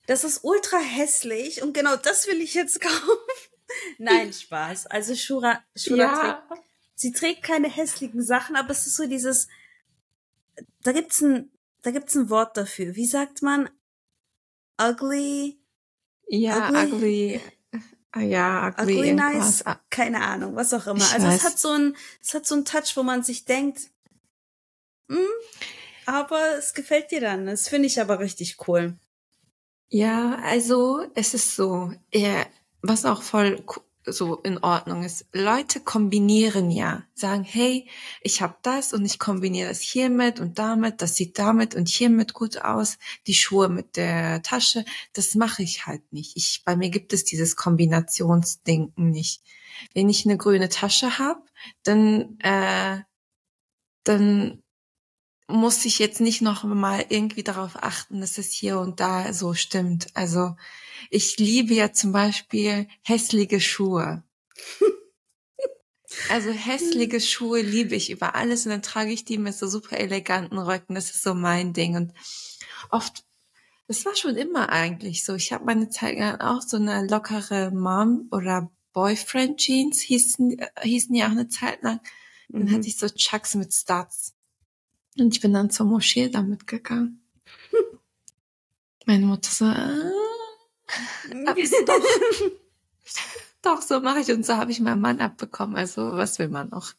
[0.07, 3.17] das ist ultra hässlich und genau das will ich jetzt kaufen.
[3.99, 4.87] Nein, Spaß.
[4.87, 6.43] Also Shura, Shura ja.
[6.47, 6.63] trägt,
[6.95, 9.47] sie trägt keine hässlichen Sachen, aber es ist so dieses,
[10.81, 12.95] da gibt's ein da gibt's ein Wort dafür.
[12.95, 13.69] Wie sagt man?
[14.89, 15.59] Ugly?
[16.27, 16.93] Ja, Ugly?
[16.93, 17.41] ugly.
[18.13, 19.65] Ah, Ja, ugly, Ugly nice?
[19.65, 20.97] Ah, Keine Ahnung, was auch immer.
[20.97, 21.43] Ich also es weiß.
[21.43, 23.89] hat so ein, es hat so einen Touch, wo man sich denkt,
[25.09, 25.25] hm,
[26.05, 27.45] aber es gefällt dir dann.
[27.45, 28.97] Das finde ich aber richtig cool.
[29.89, 32.45] Ja, also es ist so, ja,
[32.81, 33.63] was auch voll
[34.05, 35.25] so in Ordnung ist.
[35.31, 37.87] Leute kombinieren ja, sagen, hey,
[38.21, 42.33] ich habe das und ich kombiniere das hiermit und damit, das sieht damit und hiermit
[42.33, 46.35] gut aus, die Schuhe mit der Tasche, das mache ich halt nicht.
[46.37, 49.43] Ich, bei mir gibt es dieses Kombinationsdenken nicht.
[49.93, 51.41] Wenn ich eine grüne Tasche habe,
[51.83, 52.99] dann, äh,
[54.03, 54.60] dann
[55.51, 59.53] muss ich jetzt nicht noch mal irgendwie darauf achten, dass es hier und da so
[59.53, 60.07] stimmt.
[60.15, 60.55] Also
[61.09, 64.23] ich liebe ja zum Beispiel hässliche Schuhe.
[66.29, 69.97] Also hässliche Schuhe liebe ich über alles und dann trage ich die mit so super
[69.97, 70.93] eleganten Röcken.
[70.95, 71.95] Das ist so mein Ding.
[71.95, 72.13] Und
[72.89, 73.23] oft,
[73.87, 75.35] das war schon immer eigentlich so.
[75.35, 81.15] Ich habe meine Zeit lang auch so eine lockere Mom- oder Boyfriend-Jeans hießen, äh, hießen
[81.15, 82.01] ja auch eine Zeit lang.
[82.49, 82.71] Dann Mhm.
[82.75, 84.33] hatte ich so Chucks mit Studs.
[85.19, 87.21] Und ich bin dann zur Moschee damit gegangen.
[89.05, 90.11] Meine Mutter so, ah,
[91.47, 92.51] hab's doch.
[93.61, 95.75] doch, so mache ich und so habe ich meinen Mann abbekommen.
[95.75, 96.93] Also was will man noch?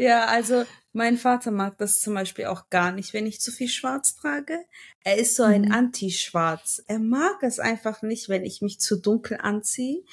[0.00, 3.68] Ja, also mein Vater mag das zum Beispiel auch gar nicht, wenn ich zu viel
[3.68, 4.64] Schwarz trage.
[5.02, 5.72] Er ist so ein Mhm.
[5.72, 6.84] Anti-Schwarz.
[6.86, 10.04] Er mag es einfach nicht, wenn ich mich zu dunkel anziehe.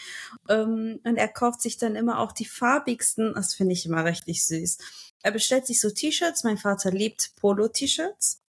[0.50, 3.34] Ähm, und er kauft sich dann immer auch die farbigsten.
[3.36, 4.80] Das finde ich immer richtig süß.
[5.26, 6.44] Er bestellt sich so T-Shirts.
[6.44, 8.44] Mein Vater liebt Polo-T-Shirts.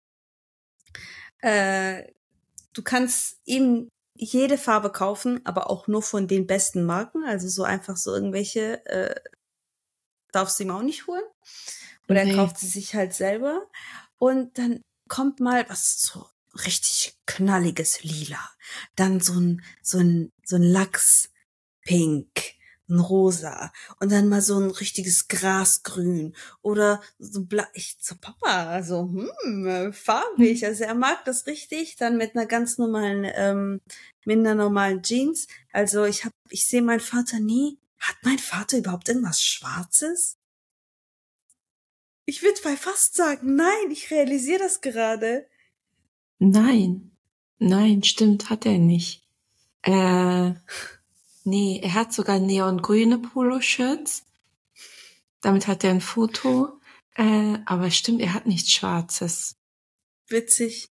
[1.39, 2.11] Äh,
[2.73, 7.23] du kannst ihm jede Farbe kaufen, aber auch nur von den besten Marken.
[7.23, 9.15] Also so einfach so irgendwelche äh,
[10.33, 11.23] darfst du ihm auch nicht holen.
[12.09, 12.31] Oder Nee.
[12.31, 13.69] er kauft sie sich halt selber.
[14.17, 16.27] Und dann kommt mal was so
[16.65, 18.49] richtig knalliges Lila.
[18.97, 22.54] Dann so ein, so ein, so ein Lachspink,
[22.89, 23.71] ein Rosa.
[23.99, 26.35] Und dann mal so ein richtiges Grasgrün.
[26.61, 29.09] Oder so bla, ich so Papa, also,
[29.43, 30.65] hm, äh, farbig.
[30.65, 31.95] Also er mag das richtig.
[31.97, 33.81] Dann mit einer ganz normalen, ähm,
[34.25, 35.47] mit einer normalen Jeans.
[35.71, 37.79] Also ich hab, ich sehe meinen Vater nie.
[37.99, 40.37] Hat mein Vater überhaupt irgendwas Schwarzes?
[42.25, 45.47] Ich würde bei fast sagen, nein, ich realisiere das gerade.
[46.39, 47.11] Nein,
[47.59, 49.23] nein, stimmt, hat er nicht.
[49.83, 50.53] Äh,
[51.45, 54.25] nee, er hat sogar neongrüne Poloshirts.
[55.41, 56.79] Damit hat er ein Foto.
[57.15, 59.55] Äh, aber stimmt, er hat nichts Schwarzes.
[60.27, 60.89] Witzig.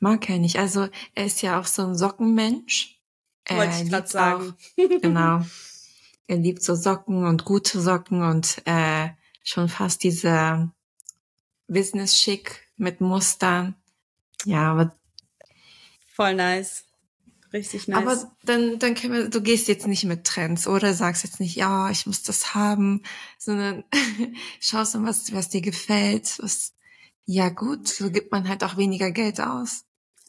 [0.00, 0.58] Mag er nicht.
[0.58, 3.00] Also er ist ja auch so ein Sockenmensch.
[3.48, 4.50] Wollte ich Er liebt sagen.
[4.50, 5.44] Auch, genau.
[6.26, 9.10] Er liebt so Socken und gute Socken und äh,
[9.44, 10.72] schon fast diese
[11.68, 13.76] Business-Schick mit Mustern.
[14.44, 14.96] Ja, aber
[16.14, 16.84] Voll nice.
[17.52, 18.02] Richtig nice.
[18.02, 21.54] Aber dann, dann können wir, du gehst jetzt nicht mit Trends oder sagst jetzt nicht,
[21.54, 23.02] ja, ich muss das haben,
[23.38, 23.84] sondern
[24.60, 26.38] schaust dann, was, was dir gefällt.
[26.40, 26.72] Was,
[27.26, 29.84] ja gut, so gibt man halt auch weniger Geld aus.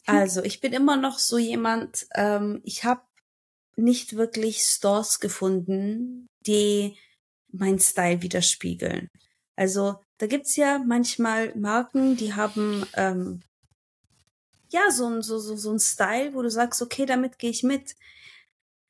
[0.06, 3.00] Also, ich bin immer noch so jemand, ähm, ich habe
[3.76, 6.98] nicht wirklich Stores gefunden, die
[7.50, 9.08] meinen Style widerspiegeln.
[9.56, 13.40] Also, da gibt's ja manchmal Marken, die haben ähm,
[14.74, 17.62] ja so ein so, so, so ein Style, wo du sagst, okay, damit gehe ich
[17.62, 17.96] mit.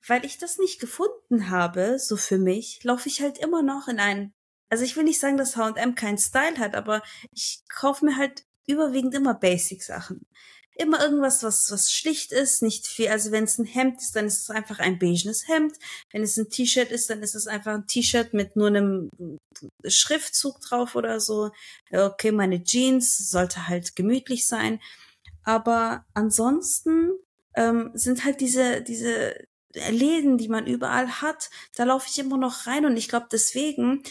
[0.06, 4.00] Weil ich das nicht gefunden habe, so für mich, laufe ich halt immer noch in
[4.00, 4.32] ein.
[4.68, 8.44] Also ich will nicht sagen, dass H&M keinen Style hat, aber ich kaufe mir halt
[8.66, 10.26] überwiegend immer Basic-Sachen
[10.76, 13.08] immer irgendwas, was, was schlicht ist, nicht viel.
[13.08, 15.76] Also wenn es ein Hemd ist, dann ist es einfach ein beigenes Hemd.
[16.10, 19.10] Wenn es ein T-Shirt ist, dann ist es einfach ein T-Shirt mit nur einem
[19.86, 21.50] Schriftzug drauf oder so.
[21.92, 24.80] Okay, meine Jeans sollte halt gemütlich sein.
[25.44, 27.12] Aber ansonsten
[27.54, 32.66] ähm, sind halt diese, diese Läden, die man überall hat, da laufe ich immer noch
[32.66, 34.02] rein und ich glaube deswegen,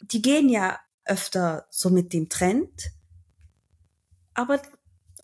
[0.00, 2.92] die gehen ja öfter so mit dem Trend.
[4.34, 4.60] Aber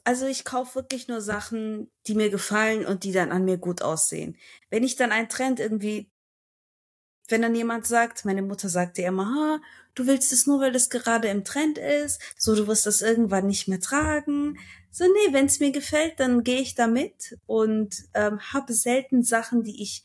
[0.04, 3.82] also ich kaufe wirklich nur Sachen, die mir gefallen und die dann an mir gut
[3.82, 4.36] aussehen.
[4.70, 6.10] Wenn ich dann einen Trend irgendwie,
[7.30, 9.60] wenn dann jemand sagt, meine Mutter sagte immer, ha,
[9.94, 13.46] du willst es nur, weil es gerade im Trend ist, so du wirst das irgendwann
[13.46, 14.58] nicht mehr tragen.
[14.90, 19.62] So nee, wenn es mir gefällt, dann gehe ich damit und ähm, habe selten Sachen,
[19.62, 20.04] die ich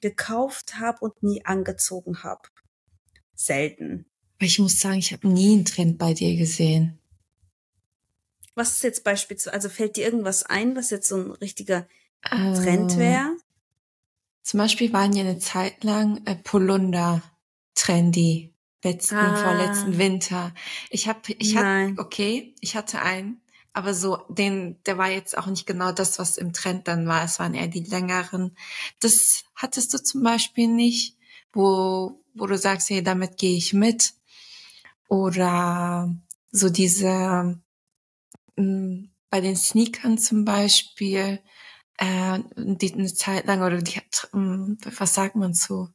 [0.00, 2.42] gekauft habe und nie angezogen habe.
[3.34, 4.06] Selten.
[4.36, 6.98] Aber ich muss sagen, ich habe nie einen Trend bei dir gesehen.
[8.54, 11.86] Was ist jetzt beispielsweise, also fällt dir irgendwas ein, was jetzt so ein richtiger
[12.30, 13.36] Ähm, Trend wäre?
[14.42, 17.22] Zum Beispiel waren ja eine Zeit lang äh, Polunder
[17.74, 18.48] trendy.
[18.84, 19.36] letzten, Ah.
[19.36, 20.52] vorletzten Winter.
[20.90, 23.40] Ich habe, ich hatte, okay, ich hatte einen,
[23.72, 27.22] aber so, den, der war jetzt auch nicht genau das, was im Trend dann war.
[27.24, 28.56] Es waren eher die längeren.
[28.98, 31.16] Das hattest du zum Beispiel nicht,
[31.52, 34.14] wo, wo du sagst, hey, damit gehe ich mit.
[35.08, 36.12] Oder
[36.50, 37.60] so diese,
[38.56, 41.40] mh, bei den Sneakern zum Beispiel,
[41.98, 44.00] äh, die eine Zeit lang, oder die,
[44.32, 45.88] mh, was sagt man so?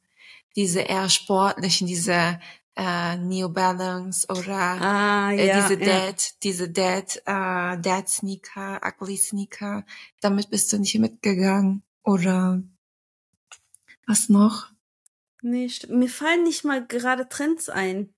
[0.55, 2.39] Diese eher sportlichen, diese
[2.75, 5.67] äh, New Balance oder Ah, äh, ja.
[5.67, 5.85] diese ja.
[6.09, 9.85] Dad, diese Dad, äh, Dad Sneaker, Ugly Sneaker,
[10.21, 11.83] damit bist du nicht mitgegangen.
[12.03, 12.61] Oder
[14.07, 14.67] was noch?
[15.41, 18.13] Nee, st- mir fallen nicht mal gerade Trends ein.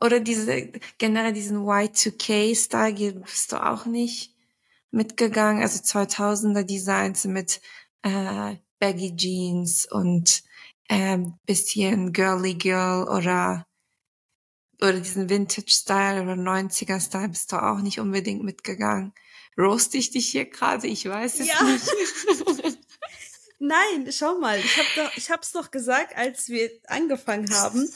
[0.00, 4.34] Oder diese, generell diesen Y2K-Style bist du auch nicht
[4.90, 5.62] mitgegangen.
[5.62, 7.60] Also 2000er Designs mit
[8.02, 10.42] äh, Baggy Jeans und
[10.88, 13.66] ähm, bisschen Girly Girl oder
[14.82, 19.12] oder diesen Vintage-Style oder 90er-Style bist du auch nicht unbedingt mitgegangen.
[19.58, 20.86] Roast ich dich hier gerade?
[20.86, 21.62] Ich weiß es Ja.
[21.62, 21.84] nicht.
[23.58, 27.86] Nein, schau mal, ich habe doch, ich hab's doch gesagt, als wir angefangen haben.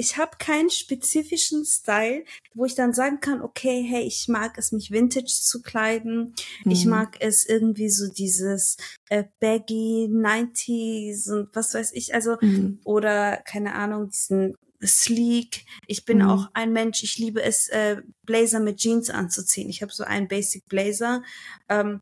[0.00, 4.70] Ich habe keinen spezifischen Style, wo ich dann sagen kann, okay, hey, ich mag es,
[4.70, 6.34] mich vintage zu kleiden.
[6.66, 6.90] Ich Hm.
[6.90, 8.76] mag es irgendwie so dieses
[9.10, 12.78] äh, baggy 90s und was weiß ich, also Hm.
[12.84, 15.64] oder keine Ahnung, diesen sleek.
[15.88, 16.30] Ich bin Mhm.
[16.30, 19.68] auch ein Mensch, ich liebe es, äh, Blazer mit Jeans anzuziehen.
[19.68, 21.24] Ich habe so einen Basic Blazer.
[21.68, 22.00] Ähm,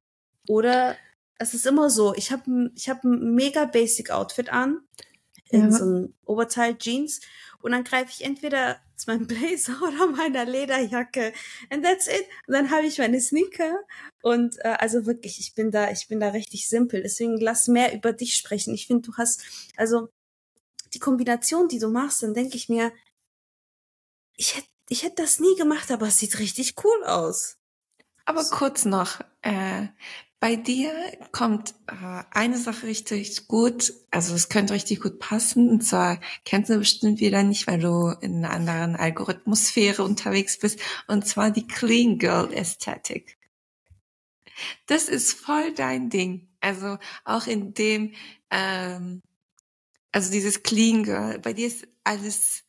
[0.49, 0.97] oder
[1.39, 4.81] es ist immer so, ich habe ich hab ein mega Basic Outfit an,
[5.51, 5.71] in Ja.
[5.71, 7.21] so ein Oberteil Jeans.
[7.61, 11.33] Und dann greife ich entweder zu meinem Blazer oder meiner Lederjacke.
[11.71, 12.25] And that's it.
[12.47, 13.79] Und dann habe ich meine Sneaker.
[14.23, 17.03] Und äh, also wirklich, ich bin da, ich bin da richtig simpel.
[17.03, 18.75] Deswegen lass mehr über dich sprechen.
[18.75, 19.43] Ich finde, du hast,
[19.77, 20.09] also
[20.95, 22.93] die Kombination, die du machst, dann denke ich mir,
[24.37, 27.57] ich hätte ich hätte das nie gemacht, aber es sieht richtig cool aus.
[28.25, 29.89] Aber kurz noch, äh,
[30.47, 30.93] bei dir
[31.33, 36.71] kommt äh, eine Sache richtig gut, also es könnte richtig gut passen, und zwar kennst
[36.71, 40.79] du bestimmt wieder nicht, weil du in einer anderen Algorithmusphäre unterwegs bist,
[41.09, 43.39] und zwar die Clean Girl Ästhetik.
[44.87, 46.47] Das ist voll dein Ding.
[46.61, 48.15] Also auch in dem,
[48.53, 49.23] ähm,
[50.13, 52.63] also dieses Clean Girl, bei dir ist alles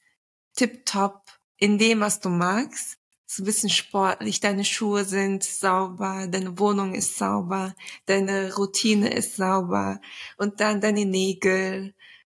[0.56, 2.98] tipptopp in dem, was du magst
[3.30, 9.36] so ein bisschen sportlich, deine Schuhe sind sauber, deine Wohnung ist sauber, deine Routine ist
[9.36, 10.00] sauber
[10.38, 11.94] und dann deine Nägel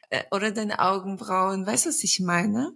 [0.10, 2.74] äh, oder deine Augenbrauen, weißt du, was ich meine?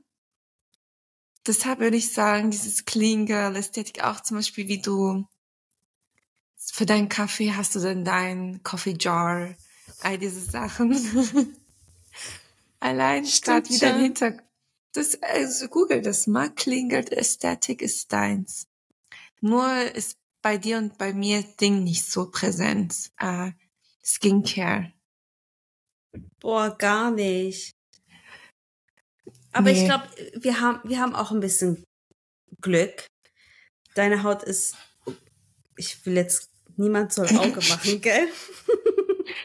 [1.46, 5.28] Deshalb würde ich sagen, dieses Clean Girl Ästhetik auch zum Beispiel, wie du
[6.58, 9.54] für deinen Kaffee hast du dann dein Coffee Jar,
[10.02, 10.96] all diese Sachen.
[12.80, 14.42] Allein statt wie dein schon.
[14.96, 16.50] Das, also Google das mal.
[16.52, 18.66] Girl Ästhetik ist deins.
[19.42, 23.12] Nur ist bei dir und bei mir Ding nicht so präsent.
[23.20, 23.52] Äh,
[24.02, 24.94] Skincare.
[26.40, 27.72] Boah, gar nicht.
[29.52, 29.86] Aber ich Nee.
[29.86, 31.84] glaube, wir haben, wir haben auch ein bisschen
[32.62, 33.06] Glück.
[33.96, 34.76] Deine Haut ist,
[35.76, 38.30] ich will jetzt, niemand soll Auge machen, gell?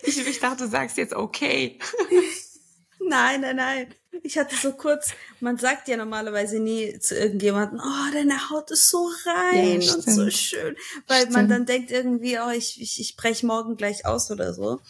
[0.02, 1.78] Ich, ich dachte, du sagst jetzt okay.
[3.00, 3.94] Nein, nein, nein.
[4.22, 8.88] Ich hatte so kurz, man sagt ja normalerweise nie zu irgendjemandem, oh, deine Haut ist
[8.90, 10.76] so rein Ja, und so schön.
[11.06, 11.50] Weil man Stimmt.
[11.50, 14.80] dann denkt irgendwie, oh, ich, ich, ich brech morgen gleich aus oder so.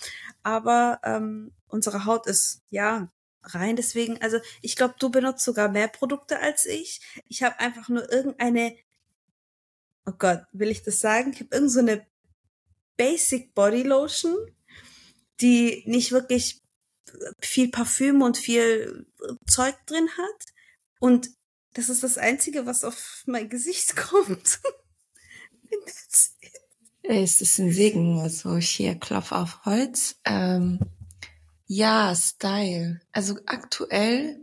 [0.42, 3.08] Aber ähm, unsere Haut ist, ja,
[3.42, 3.76] rein.
[3.76, 7.00] Deswegen, also ich glaube, du benutzt sogar mehr Produkte als ich.
[7.28, 8.76] Ich habe einfach nur irgendeine,
[10.06, 11.32] oh Gott, will ich das sagen?
[11.32, 12.06] Ich habe irgend so eine
[12.96, 14.36] Basic Body Lotion,
[15.40, 16.62] die nicht wirklich
[17.40, 20.46] viel Parfüm und viel äh, Zeug drin hat.
[20.98, 21.30] Und
[21.74, 24.60] das ist das Einzige, was auf mein Gesicht kommt.
[27.02, 30.16] Es ist ein Segen, also hier Klopf auf Holz.
[30.24, 30.78] Ähm,
[31.66, 33.00] ja, Style.
[33.12, 34.40] Also aktuell,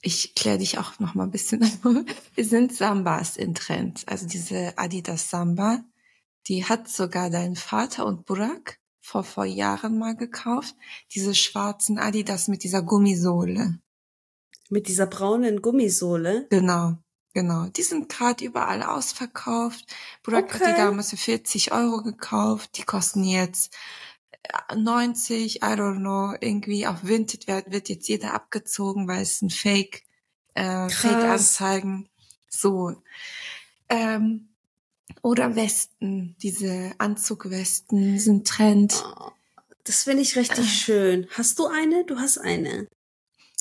[0.00, 2.04] ich kläre dich auch noch mal ein bisschen auf,
[2.36, 4.04] sind Sambas in Trend.
[4.06, 5.84] Also diese Adidas Samba,
[6.46, 10.74] die hat sogar dein Vater und Burak vor, vor Jahren mal gekauft.
[11.12, 13.78] Diese schwarzen Adidas mit dieser Gummisohle.
[14.70, 16.46] Mit dieser braunen Gummisohle.
[16.48, 16.96] Genau,
[17.34, 17.66] genau.
[17.66, 19.84] Die sind gerade überall ausverkauft.
[20.26, 20.72] Hat Okay.
[20.72, 22.78] die damals für 40 Euro gekauft.
[22.78, 23.76] Die kosten jetzt
[24.70, 29.42] äh, 90, I don't know, irgendwie auf Vinted wird, wird jetzt jeder abgezogen, weil es
[29.42, 30.02] ein Fake,
[30.54, 30.88] äh.
[30.88, 32.08] Fake-Anzeigen.
[32.48, 32.94] So.
[33.90, 34.53] Ähm,
[35.24, 39.02] oder Westen, diese Anzugwesten sind Trend.
[39.18, 39.30] Oh,
[39.84, 41.26] das finde ich richtig schön.
[41.30, 42.04] Hast du eine?
[42.04, 42.86] Du hast eine.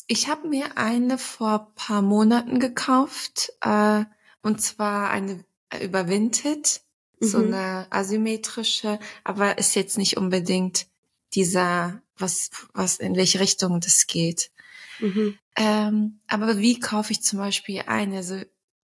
[0.08, 4.04] Ich habe mir eine vor paar Monaten gekauft, äh,
[4.42, 6.82] und zwar eine äh, überwindet,
[7.22, 7.26] mhm.
[7.26, 10.88] so eine asymmetrische, aber ist jetzt nicht unbedingt
[11.34, 14.52] dieser, was, was in welche Richtung das geht.
[15.00, 15.38] Mhm.
[15.56, 18.18] Ähm, aber wie kaufe ich zum Beispiel eine?
[18.18, 18.42] Also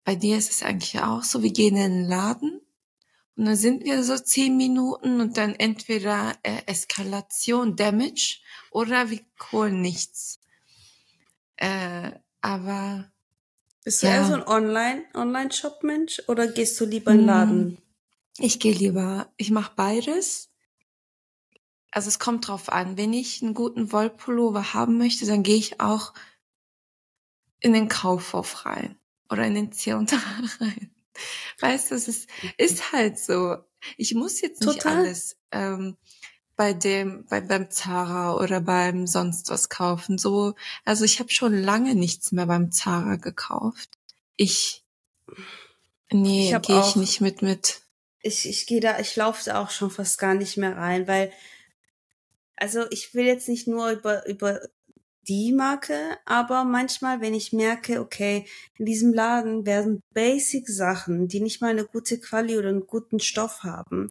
[0.05, 2.61] bei dir ist es eigentlich auch so, wir gehen in den Laden
[3.35, 8.39] und dann sind wir so zehn Minuten und dann entweder äh, Eskalation, Damage
[8.71, 9.19] oder wir
[9.51, 10.39] holen nichts.
[11.57, 13.11] Äh, aber
[13.83, 14.13] bist du ja.
[14.13, 17.59] eher so ein Online Online Shop Mensch oder gehst du lieber in den Laden?
[17.59, 17.77] Hm,
[18.37, 19.33] ich gehe lieber.
[19.37, 20.51] Ich mache beides.
[21.89, 22.95] Also es kommt drauf an.
[22.95, 26.13] Wenn ich einen guten Wollpullover haben möchte, dann gehe ich auch
[27.59, 28.99] in den Kaufhof rein
[29.29, 29.97] oder in den C&A
[30.59, 30.91] rein.
[31.59, 33.57] Weißt du, es ist, ist halt so.
[33.97, 34.97] Ich muss jetzt nicht Total.
[34.97, 35.97] alles ähm,
[36.55, 40.17] bei dem, bei, beim Zara oder beim sonst was kaufen.
[40.17, 43.89] So, also ich habe schon lange nichts mehr beim Zara gekauft.
[44.35, 44.83] Ich,
[46.11, 47.81] nee, gehe ich nicht mit mit.
[48.21, 51.31] Ich, ich gehe da, ich laufe da auch schon fast gar nicht mehr rein, weil,
[52.55, 54.61] also ich will jetzt nicht nur über, über
[55.27, 58.45] die Marke, aber manchmal, wenn ich merke, okay,
[58.77, 63.63] in diesem Laden werden Basic-Sachen, die nicht mal eine gute Quali oder einen guten Stoff
[63.63, 64.09] haben,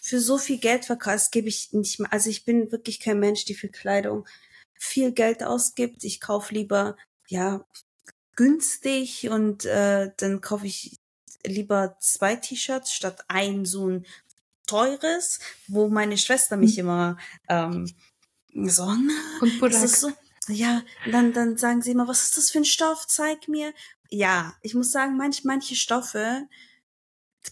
[0.00, 2.12] für so viel Geld verkauft, gebe ich nicht mehr.
[2.12, 4.26] Also ich bin wirklich kein Mensch, die für Kleidung
[4.74, 6.04] viel Geld ausgibt.
[6.04, 6.96] Ich kaufe lieber,
[7.28, 7.64] ja,
[8.36, 10.98] günstig und äh, dann kaufe ich
[11.46, 14.06] lieber zwei T-Shirts statt ein so ein
[14.66, 16.80] teures, wo meine Schwester mich hm.
[16.80, 17.94] immer ähm,
[18.54, 20.12] so, und das ist so,
[20.48, 23.06] ja, dann, dann sagen sie immer, was ist das für ein Stoff?
[23.06, 23.72] Zeig mir.
[24.10, 26.46] Ja, ich muss sagen, manch, manche Stoffe,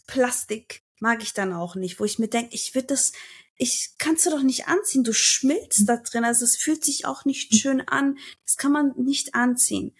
[0.07, 3.13] Plastik, mag ich dann auch nicht, wo ich mir denke, ich würde das,
[3.57, 7.25] ich kannst du doch nicht anziehen, du schmilzt da drin, also es fühlt sich auch
[7.25, 9.97] nicht schön an, das kann man nicht anziehen.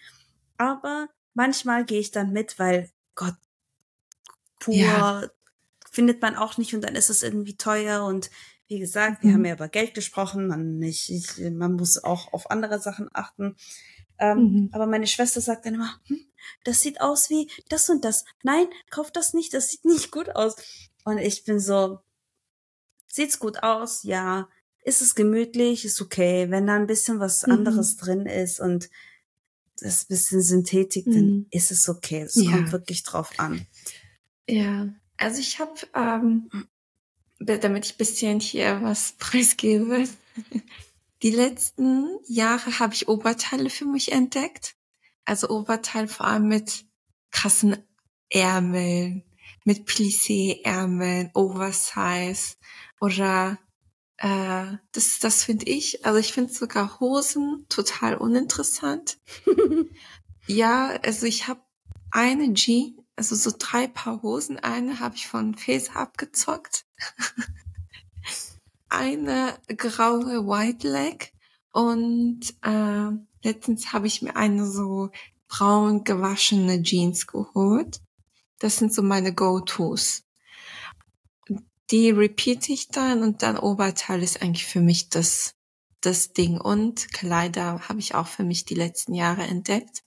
[0.57, 3.35] Aber manchmal gehe ich dann mit, weil Gott,
[4.59, 5.27] pur ja.
[5.91, 8.29] findet man auch nicht und dann ist es irgendwie teuer und
[8.67, 9.33] wie gesagt, wir mhm.
[9.33, 13.55] haben ja über Geld gesprochen, man, nicht, ich, man muss auch auf andere Sachen achten.
[14.19, 14.69] Ähm, mhm.
[14.71, 16.19] Aber meine Schwester sagt dann immer, hm,
[16.63, 18.25] das sieht aus wie das und das.
[18.43, 20.55] Nein, kauf das nicht, das sieht nicht gut aus.
[21.03, 21.99] Und ich bin so,
[23.07, 24.03] sieht's gut aus?
[24.03, 24.49] Ja.
[24.83, 25.85] Ist es gemütlich?
[25.85, 26.49] Ist okay.
[26.49, 27.53] Wenn da ein bisschen was mhm.
[27.53, 28.89] anderes drin ist und
[29.79, 31.45] das bisschen Synthetik, dann mhm.
[31.51, 32.21] ist es okay.
[32.21, 32.51] Es ja.
[32.51, 33.65] kommt wirklich drauf an.
[34.47, 36.49] Ja, also ich habe ähm,
[37.45, 40.05] damit ich bisschen hier was preisgebe.
[41.21, 44.75] Die letzten Jahre habe ich Oberteile für mich entdeckt.
[45.25, 46.85] Also Oberteile vor allem mit
[47.31, 47.77] krassen
[48.29, 49.23] Ärmeln,
[49.63, 52.55] mit Plissé-Ärmeln, Oversize
[52.99, 53.57] oder
[54.17, 56.05] äh, das, das finde ich.
[56.05, 59.17] Also ich finde sogar Hosen total uninteressant.
[60.47, 61.61] ja, also ich habe
[62.11, 64.59] eine Jeans also so drei Paar Hosen.
[64.59, 66.85] Eine habe ich von Fesa abgezockt.
[68.89, 71.33] eine graue White Leg
[71.71, 73.09] und äh,
[73.43, 75.09] letztens habe ich mir eine so
[75.47, 78.01] braun gewaschene Jeans geholt.
[78.59, 80.23] Das sind so meine Go-Tos.
[81.91, 85.55] Die repeat ich dann und dann Oberteil ist eigentlich für mich das,
[86.01, 86.61] das Ding.
[86.61, 90.03] Und Kleider habe ich auch für mich die letzten Jahre entdeckt.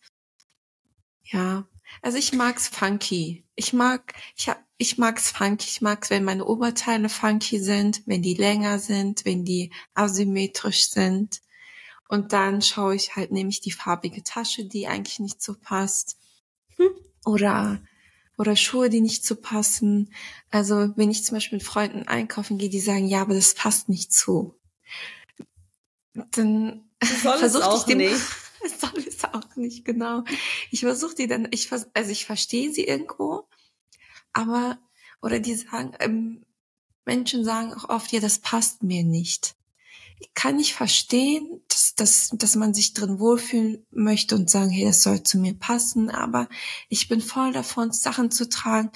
[1.24, 1.66] Ja,
[2.02, 3.44] also ich mag's funky.
[3.54, 5.66] Ich mag, ich hab, ich mag's funky.
[5.68, 11.40] Ich mag's, wenn meine Oberteile funky sind, wenn die länger sind, wenn die asymmetrisch sind.
[12.08, 16.16] Und dann schaue ich halt, nehme ich die farbige Tasche, die eigentlich nicht so passt.
[16.76, 16.90] Hm.
[17.24, 17.80] Oder,
[18.38, 20.12] oder Schuhe, die nicht so passen.
[20.50, 23.88] Also, wenn ich zum Beispiel mit Freunden einkaufen gehe, die sagen, ja, aber das passt
[23.88, 24.54] nicht zu.
[26.32, 28.20] Dann versuche ich dem, nicht.
[28.80, 30.24] soll es auch nicht, genau.
[30.70, 33.48] Ich versuche die dann, ich vers also ich verstehe sie irgendwo,
[34.32, 34.78] aber,
[35.22, 36.44] oder die sagen, ähm,
[37.04, 39.54] Menschen sagen auch oft, ja, das passt mir nicht.
[40.18, 44.86] Ich kann nicht verstehen, dass, dass, dass man sich drin wohlfühlen möchte und sagen, hey,
[44.86, 46.48] das soll zu mir passen, aber
[46.88, 48.90] ich bin voll davon, Sachen zu tragen,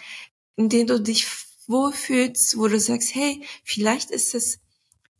[0.56, 1.26] in denen du dich
[1.66, 4.60] wohlfühlst, wo du sagst, hey, vielleicht ist es,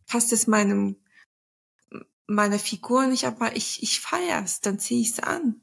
[0.07, 0.97] passt es meinem
[2.31, 5.61] meine Figur nicht, aber ich, ich feier's, dann zieh ich's an.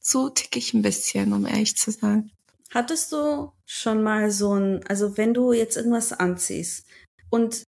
[0.00, 2.32] So tick ich ein bisschen, um ehrlich zu sein.
[2.70, 6.86] Hattest du schon mal so ein, also wenn du jetzt irgendwas anziehst
[7.30, 7.62] und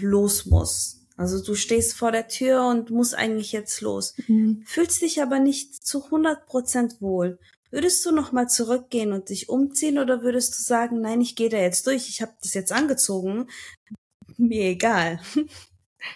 [0.00, 4.64] los musst, also du stehst vor der Tür und musst eigentlich jetzt los, mhm.
[4.66, 7.38] fühlst dich aber nicht zu 100 Prozent wohl.
[7.70, 11.50] Würdest du noch mal zurückgehen und dich umziehen oder würdest du sagen, nein, ich gehe
[11.50, 13.48] da jetzt durch, ich habe das jetzt angezogen,
[14.36, 15.20] mir egal.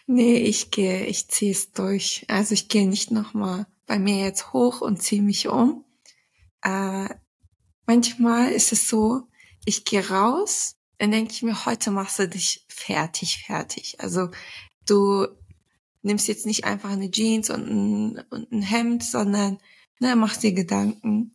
[0.07, 2.25] Nee, ich gehe, ich ziehe es durch.
[2.29, 3.67] Also ich gehe nicht nochmal.
[3.87, 5.85] bei mir jetzt hoch und ziehe mich um.
[6.63, 7.09] Äh,
[7.87, 9.23] manchmal ist es so,
[9.65, 13.97] ich gehe raus, dann denke ich mir, heute machst du dich fertig, fertig.
[13.99, 14.29] Also
[14.87, 15.27] du
[16.03, 19.59] nimmst jetzt nicht einfach eine Jeans und ein, und ein Hemd, sondern
[19.99, 21.35] ne, machst dir Gedanken.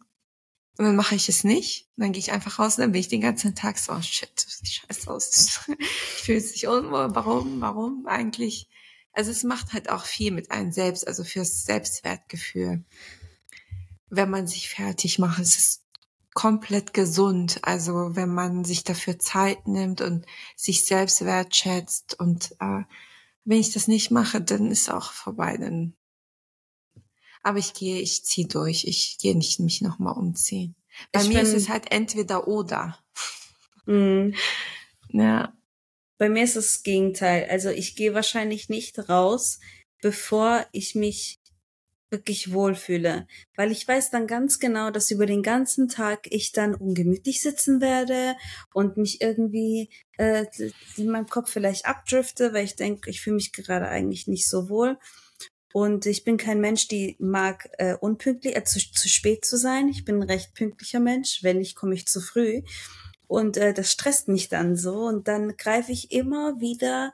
[0.78, 1.88] Und dann mache ich es nicht.
[1.96, 4.02] Und dann gehe ich einfach raus und dann bin ich den ganzen Tag so, oh
[4.02, 5.62] shit, sieht scheiße aus.
[5.80, 7.16] ich fühle mich unwohl.
[7.16, 7.62] Warum?
[7.62, 8.70] Warum eigentlich?
[9.14, 12.84] Also es macht halt auch viel mit einem selbst, also fürs Selbstwertgefühl.
[14.10, 15.82] Wenn man sich fertig macht, es ist
[16.34, 17.60] komplett gesund.
[17.62, 20.26] Also wenn man sich dafür Zeit nimmt und
[20.58, 22.84] sich selbst wertschätzt und äh,
[23.46, 25.56] wenn ich das nicht mache, dann ist auch vorbei.
[25.58, 25.94] Dann
[27.46, 28.86] aber ich gehe, ich ziehe durch.
[28.86, 30.76] Ich gehe nicht mich nochmal umziehen.
[31.12, 32.98] Bei ich mir ist es halt entweder oder.
[33.86, 34.32] Mm.
[35.10, 35.54] Ja.
[36.18, 37.48] Bei mir ist es das Gegenteil.
[37.52, 39.60] Also ich gehe wahrscheinlich nicht raus,
[40.02, 41.40] bevor ich mich
[42.10, 43.28] wirklich wohlfühle.
[43.56, 47.80] Weil ich weiß dann ganz genau, dass über den ganzen Tag ich dann ungemütlich sitzen
[47.80, 48.36] werde
[48.74, 50.46] und mich irgendwie äh,
[50.98, 54.68] in meinem Kopf vielleicht abdrifte, weil ich denke, ich fühle mich gerade eigentlich nicht so
[54.68, 54.98] wohl.
[55.76, 59.90] Und ich bin kein Mensch, die mag äh, unpünktlich, äh, zu, zu spät zu sein.
[59.90, 61.44] Ich bin ein recht pünktlicher Mensch.
[61.44, 62.62] Wenn nicht, komme ich zu früh.
[63.28, 65.00] Und äh, das stresst mich dann so.
[65.00, 67.12] Und dann greife ich immer wieder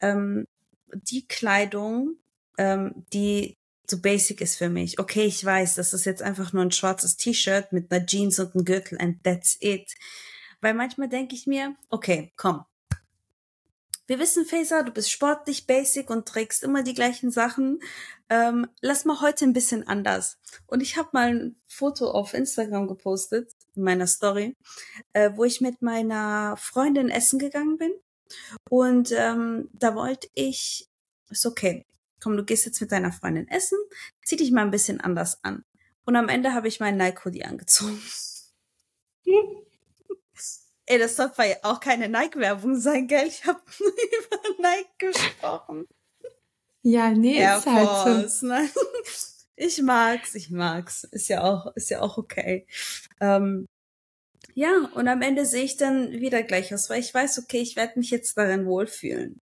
[0.00, 0.46] ähm,
[0.92, 2.14] die Kleidung,
[2.56, 3.56] ähm, die
[3.90, 5.00] so basic ist für mich.
[5.00, 8.54] Okay, ich weiß, das ist jetzt einfach nur ein schwarzes T-Shirt mit einer Jeans und
[8.54, 9.92] einem Gürtel and that's it.
[10.60, 12.64] Weil manchmal denke ich mir, okay, komm,
[14.06, 17.80] wir wissen, Faser, du bist sportlich, basic und trägst immer die gleichen Sachen.
[18.28, 20.38] Ähm, lass mal heute ein bisschen anders.
[20.66, 24.56] Und ich habe mal ein Foto auf Instagram gepostet, in meiner Story,
[25.14, 27.92] äh, wo ich mit meiner Freundin essen gegangen bin.
[28.68, 30.90] Und ähm, da wollte ich,
[31.30, 31.86] ist okay,
[32.22, 33.78] komm, du gehst jetzt mit deiner Freundin essen,
[34.24, 35.64] zieh dich mal ein bisschen anders an.
[36.04, 38.00] Und am Ende habe ich meinen Nike-Hoodie angezogen.
[40.86, 41.30] Ey, das soll
[41.62, 43.26] auch keine Nike-Werbung sein, gell?
[43.26, 45.86] Ich habe nur über Nike gesprochen.
[46.82, 48.46] Ja, nee, Air ist halt so.
[48.46, 48.68] Nein.
[49.56, 51.04] Ich mag's, ich mag's.
[51.04, 52.66] Ist ja auch, ist ja auch okay.
[53.20, 53.66] Ähm,
[54.54, 57.76] ja, und am Ende sehe ich dann wieder gleich aus, weil ich weiß, okay, ich
[57.76, 59.40] werde mich jetzt darin wohlfühlen.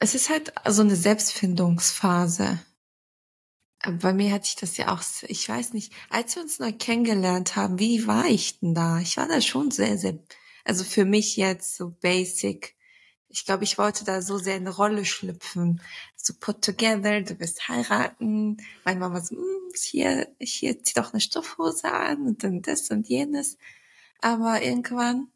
[0.00, 2.58] Es ist halt so eine Selbstfindungsphase.
[4.00, 7.54] Bei mir hatte ich das ja auch, ich weiß nicht, als wir uns neu kennengelernt
[7.56, 8.98] haben, wie war ich denn da?
[8.98, 10.18] Ich war da schon sehr, sehr
[10.64, 12.76] also für mich jetzt so basic.
[13.28, 15.80] Ich glaube, ich wollte da so sehr eine Rolle schlüpfen.
[16.16, 18.56] So put together, du wirst heiraten.
[18.84, 23.08] Meine Mama so, hm, hier, hier zieh doch eine Stoffhose an und dann das und
[23.08, 23.56] jenes.
[24.20, 25.28] Aber irgendwann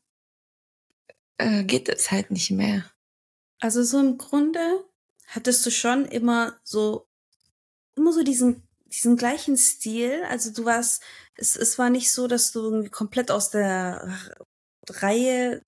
[1.39, 2.85] äh, geht es halt nicht mehr.
[3.61, 4.85] Also so im Grunde
[5.27, 7.07] hattest du schon immer so,
[7.97, 8.65] immer so diesen
[8.95, 10.23] diesen gleichen Stil.
[10.29, 11.03] Also du warst,
[11.37, 14.09] es, es war nicht so, dass du irgendwie komplett aus der
[14.89, 15.63] Reihe,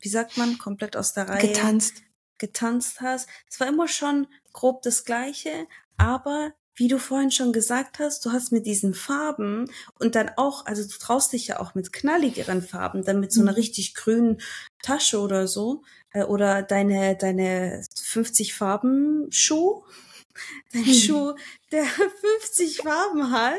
[0.00, 2.02] wie sagt man, komplett aus der Reihe getanzt,
[2.38, 3.28] getanzt hast.
[3.50, 8.30] Es war immer schon grob das Gleiche, aber wie du vorhin schon gesagt hast, du
[8.30, 12.62] hast mit diesen Farben und dann auch, also du traust dich ja auch mit knalligeren
[12.62, 13.56] Farben, dann mit so einer mhm.
[13.56, 14.40] richtig grünen
[14.80, 15.82] Tasche oder so,
[16.12, 19.82] äh, oder deine, deine 50 Farben Schuh,
[20.72, 21.34] dein Schuh,
[21.72, 21.84] der
[22.40, 23.58] 50 Farben hat.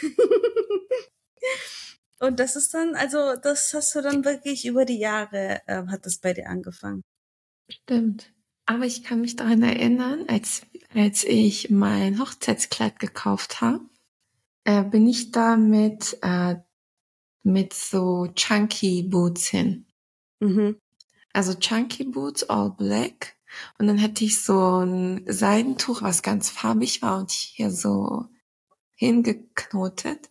[2.22, 6.06] Und das ist dann, also das hast du dann wirklich über die Jahre, äh, hat
[6.06, 7.02] das bei dir angefangen.
[7.68, 8.32] Stimmt.
[8.64, 10.62] Aber ich kann mich daran erinnern, als,
[10.94, 13.80] als ich mein Hochzeitskleid gekauft habe,
[14.62, 16.56] äh, bin ich da mit, äh,
[17.42, 19.86] mit so Chunky Boots hin.
[20.38, 20.78] Mhm.
[21.32, 23.36] Also Chunky Boots, all black.
[23.78, 28.26] Und dann hatte ich so ein Seidentuch, was ganz farbig war und hier so
[28.94, 30.30] hingeknotet.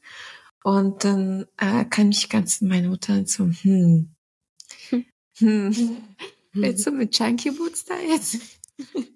[0.64, 4.16] Und dann äh, kann ich ganz meine Mutter so, hm,
[4.90, 5.06] hm,
[5.38, 5.98] hm.
[6.54, 8.38] willst du mit Chunky Boots da jetzt?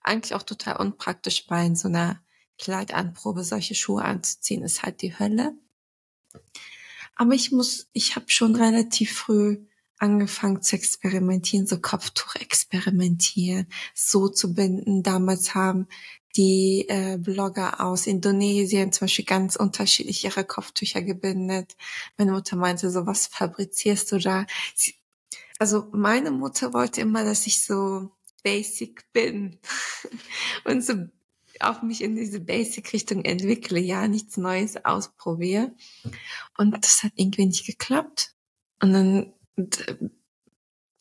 [0.00, 2.20] Eigentlich auch total unpraktisch bei in so einer
[2.58, 5.54] Kleidanprobe solche Schuhe anzuziehen, ist halt die Hölle.
[7.14, 9.64] Aber ich muss, ich habe schon relativ früh
[9.98, 15.04] angefangen zu experimentieren, so Kopftuch experimentieren, so zu binden.
[15.04, 15.86] Damals haben
[16.36, 21.76] die äh, Blogger aus Indonesien zum Beispiel ganz unterschiedlich ihre Kopftücher gebindet.
[22.16, 24.46] Meine Mutter meinte so, was fabrizierst du da?
[24.74, 24.94] Sie,
[25.58, 28.10] also meine Mutter wollte immer, dass ich so
[28.42, 29.58] basic bin
[30.64, 30.94] und so
[31.60, 35.72] auch mich in diese Basic-Richtung entwickle, ja, nichts Neues ausprobiere.
[36.56, 38.34] Und das hat irgendwie nicht geklappt.
[38.80, 39.32] Und dann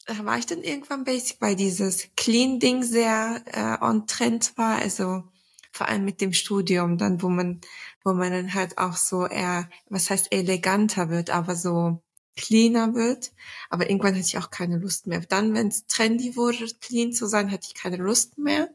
[0.07, 4.77] war ich dann irgendwann basic, weil dieses Clean-Ding sehr äh, on Trend war.
[4.77, 5.23] Also
[5.71, 7.61] vor allem mit dem Studium, dann wo man,
[8.03, 12.01] wo man dann halt auch so eher, was heißt eleganter wird, aber so
[12.35, 13.31] cleaner wird.
[13.69, 15.21] Aber irgendwann hatte ich auch keine Lust mehr.
[15.21, 18.69] Dann, wenn es trendy wurde, clean zu sein, hatte ich keine Lust mehr.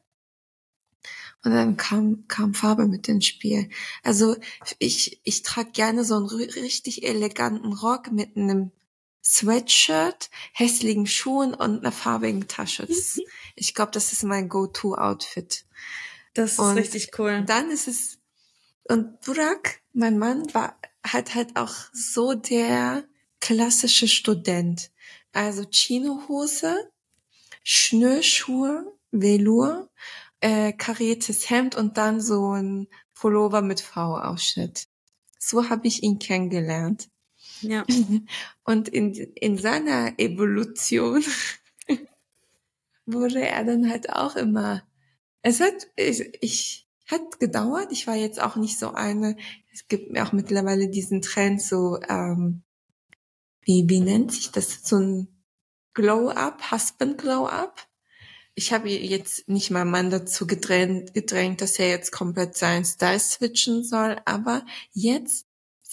[1.44, 3.68] Und dann kam, kam Farbe mit ins Spiel.
[4.02, 4.36] Also
[4.78, 8.72] ich, ich trage gerne so einen richtig eleganten Rock mit einem
[9.28, 12.86] Sweatshirt, hässlichen Schuhen und einer farbigen Tasche.
[12.86, 13.18] Das,
[13.56, 15.64] ich glaube, das ist mein Go-To-Outfit.
[16.34, 17.42] Das ist und richtig cool.
[17.44, 18.18] Dann ist es,
[18.84, 23.04] und Burak, mein Mann, war halt halt auch so der
[23.40, 24.92] klassische Student.
[25.32, 26.88] Also Chinohose,
[27.64, 29.90] Schnürschuhe, Velour,
[30.40, 34.86] äh, kariertes Hemd und dann so ein Pullover mit V-Ausschnitt.
[35.40, 37.08] So habe ich ihn kennengelernt.
[37.60, 37.84] Ja.
[38.64, 41.24] Und in, in seiner Evolution
[43.06, 44.82] wurde er dann halt auch immer,
[45.42, 47.92] es hat, ich, ich hat gedauert.
[47.92, 49.36] Ich war jetzt auch nicht so eine,
[49.72, 52.62] es gibt mir auch mittlerweile diesen Trend so, ähm,
[53.62, 54.82] wie, wie nennt sich das?
[54.84, 55.28] So ein
[55.94, 57.86] Glow-Up, Husband Glow-Up.
[58.54, 63.18] Ich habe jetzt nicht mal Mann dazu gedrängt, gedrängt, dass er jetzt komplett seinen Style
[63.18, 65.45] switchen soll, aber jetzt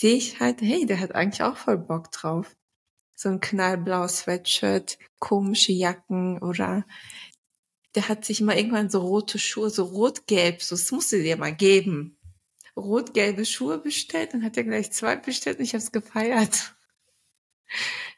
[0.04, 2.58] sehe ich halt, hey, der hat eigentlich auch voll Bock drauf.
[3.16, 6.86] So ein knallblaues Sweatshirt, komische Jacken oder
[7.96, 11.38] der hat sich mal irgendwann so rote Schuhe, so rot-gelb, so, das musst du dir
[11.38, 12.18] mal geben.
[12.76, 16.76] Rot-gelbe Schuhe bestellt und hat er gleich zwei bestellt und ich habe es gefeiert.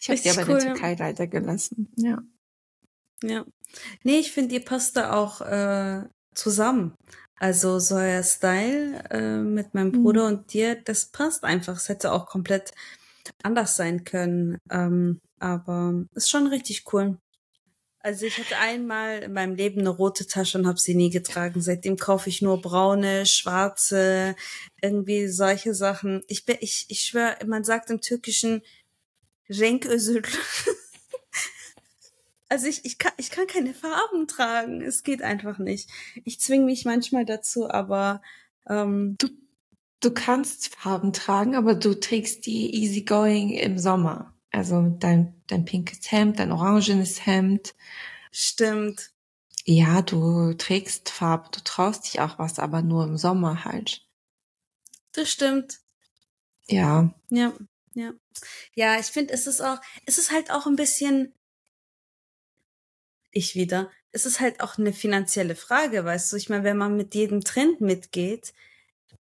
[0.01, 0.53] Ich habe die aber cool.
[0.53, 1.93] in der Türkei leider gelassen.
[1.97, 2.23] Ja.
[3.21, 3.45] Ja.
[4.03, 6.95] Nee, ich finde, ihr passt da auch äh, zusammen.
[7.37, 10.03] Also so euer Style äh, mit meinem mhm.
[10.03, 10.37] Bruder mhm.
[10.37, 11.77] und dir, das passt einfach.
[11.77, 12.71] Es hätte auch komplett
[13.43, 14.57] anders sein können.
[14.69, 17.17] Ähm, aber ist schon richtig cool.
[17.99, 21.59] Also ich hatte einmal in meinem Leben eine rote Tasche und habe sie nie getragen.
[21.59, 24.35] Seitdem kaufe ich nur braune, schwarze,
[24.79, 26.21] irgendwie solche Sachen.
[26.27, 28.61] Ich bin, ich, ich schwöre, man sagt im Türkischen
[29.49, 29.85] Renk
[32.47, 34.81] Also ich, ich, kann, ich kann keine Farben tragen.
[34.81, 35.89] Es geht einfach nicht.
[36.23, 38.21] Ich zwinge mich manchmal dazu, aber
[38.67, 39.29] ähm, du,
[40.01, 44.33] du kannst Farben tragen, aber du trägst die easygoing im Sommer.
[44.51, 47.75] Also dein, dein pinkes Hemd, dein orangenes Hemd.
[48.31, 49.11] Stimmt.
[49.65, 54.05] Ja, du trägst Farbe, du traust dich auch was, aber nur im Sommer halt.
[55.13, 55.79] Das stimmt.
[56.67, 57.13] Ja.
[57.29, 57.53] Ja,
[57.95, 58.13] ja.
[58.75, 61.33] Ja, ich finde, es ist auch, es ist halt auch ein bisschen
[63.35, 66.37] ich wieder, es ist halt auch eine finanzielle Frage, weißt du?
[66.37, 68.53] Ich meine, wenn man mit jedem Trend mitgeht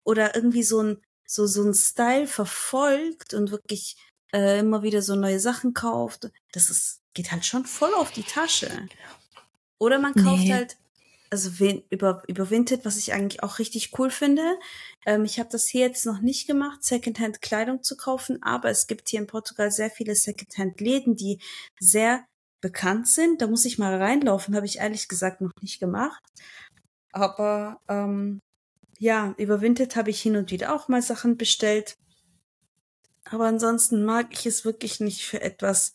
[0.05, 3.97] oder irgendwie so ein so so ein Style verfolgt und wirklich
[4.35, 8.23] äh, immer wieder so neue Sachen kauft, das ist geht halt schon voll auf die
[8.23, 8.71] Tasche.
[9.79, 10.53] Oder man kauft nee.
[10.53, 10.77] halt
[11.31, 11.51] also
[11.89, 14.43] über über Vinted, was ich eigentlich auch richtig cool finde.
[15.07, 18.87] Ähm, ich habe das hier jetzt noch nicht gemacht, Secondhand Kleidung zu kaufen, aber es
[18.87, 21.39] gibt hier in Portugal sehr viele Secondhand Läden, die
[21.81, 22.27] sehr
[22.63, 23.43] bekannt sind.
[23.43, 26.23] Da muss ich mal reinlaufen, habe ich ehrlich gesagt noch nicht gemacht.
[27.13, 28.41] Aber ähm,
[28.99, 31.99] ja, überwintert habe ich hin und wieder auch mal Sachen bestellt.
[33.25, 35.93] Aber ansonsten mag ich es wirklich nicht für etwas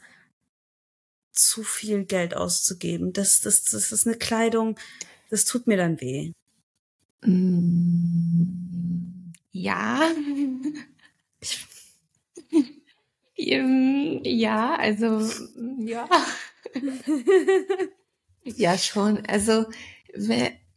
[1.32, 3.13] zu viel Geld auszugeben.
[3.13, 4.78] Das, das, das ist eine Kleidung,
[5.30, 6.32] das tut mir dann weh.
[7.24, 7.74] Mm,
[9.51, 10.11] ja.
[13.36, 15.22] ja, also
[15.80, 16.07] ja.
[18.43, 19.26] ja, schon.
[19.26, 19.65] Also,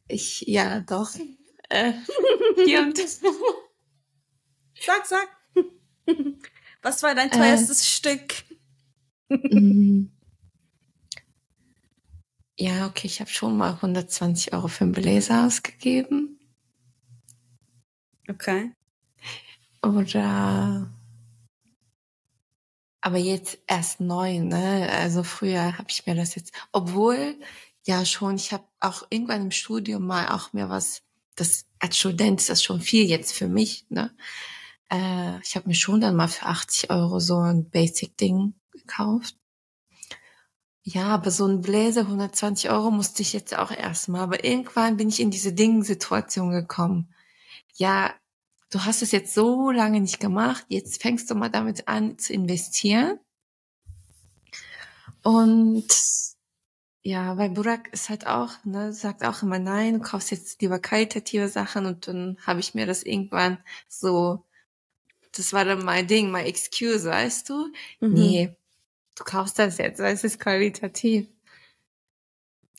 [0.09, 1.11] ich, ja, doch.
[1.69, 1.93] Äh,
[2.65, 2.99] hier und
[4.81, 5.29] Sag, sag.
[6.83, 8.45] Was war dein teuerstes äh, Stück?
[12.63, 16.39] Ja, okay, ich habe schon mal 120 Euro für einen Bläser ausgegeben.
[18.29, 18.73] Okay.
[19.83, 20.93] Oder
[23.01, 24.89] aber jetzt erst neu, ne?
[24.93, 27.39] Also früher habe ich mir das jetzt, obwohl
[27.85, 31.03] ja schon, ich habe auch irgendwann im Studium mal auch mir was,
[31.37, 34.15] das als Student ist das schon viel jetzt für mich, ne?
[34.91, 39.37] Äh, ich habe mir schon dann mal für 80 Euro so ein Basic-Ding gekauft.
[40.83, 44.23] Ja, aber so ein Bläser, 120 Euro musste ich jetzt auch erstmal.
[44.23, 47.15] Aber irgendwann bin ich in diese Ding-Situation gekommen.
[47.75, 48.13] Ja,
[48.71, 52.33] du hast es jetzt so lange nicht gemacht, jetzt fängst du mal damit an zu
[52.33, 53.19] investieren.
[55.23, 55.87] Und
[57.03, 60.79] ja, weil Burak ist halt auch, ne, sagt auch immer nein, du kaufst jetzt lieber
[60.79, 63.59] qualitative Sachen und dann habe ich mir das irgendwann
[63.89, 64.45] so,
[65.33, 67.73] das war dann mein Ding, mein Excuse, weißt du?
[68.01, 68.13] Mhm.
[68.13, 68.57] Nee,
[69.17, 71.27] du kaufst das jetzt, weil es ist qualitativ.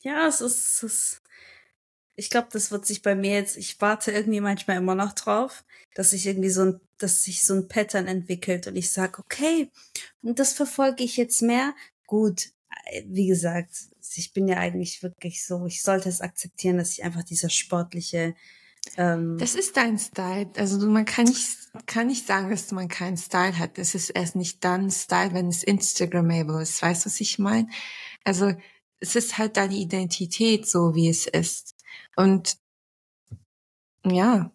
[0.02, 1.21] Ja, es ist, es ist
[2.14, 5.64] Ich glaube, das wird sich bei mir jetzt, ich warte irgendwie manchmal immer noch drauf,
[5.94, 9.70] dass sich irgendwie so ein, dass sich so ein Pattern entwickelt und ich sage, okay,
[10.22, 11.74] und das verfolge ich jetzt mehr.
[12.06, 12.50] Gut,
[12.86, 13.74] äh, wie gesagt,
[14.14, 18.34] ich bin ja eigentlich wirklich so, ich sollte es akzeptieren, dass ich einfach dieser sportliche
[18.96, 20.50] ähm, das ist dein Style.
[20.56, 21.56] Also man kann nicht,
[21.86, 23.78] kann nicht sagen, dass man keinen Style hat.
[23.78, 26.82] Das ist erst nicht dann Style, wenn es Instagrammable ist.
[26.82, 27.68] Weißt du, was ich meine?
[28.24, 28.52] Also
[29.00, 31.71] es ist halt deine Identität, so wie es ist.
[32.16, 32.56] Und
[34.04, 34.50] ja.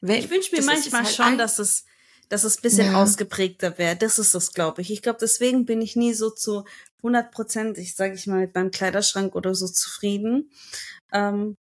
[0.00, 1.84] Ich wünsche mir manchmal halt schon, dass es,
[2.28, 3.02] dass es bisschen ja.
[3.02, 3.96] ausgeprägter wäre.
[3.96, 4.92] Das ist das, glaube ich.
[4.92, 6.64] Ich glaube, deswegen bin ich nie so zu
[6.98, 10.50] 100 Prozent, ich sage ich mal, mit meinem Kleiderschrank oder so zufrieden.
[11.12, 11.56] Ähm,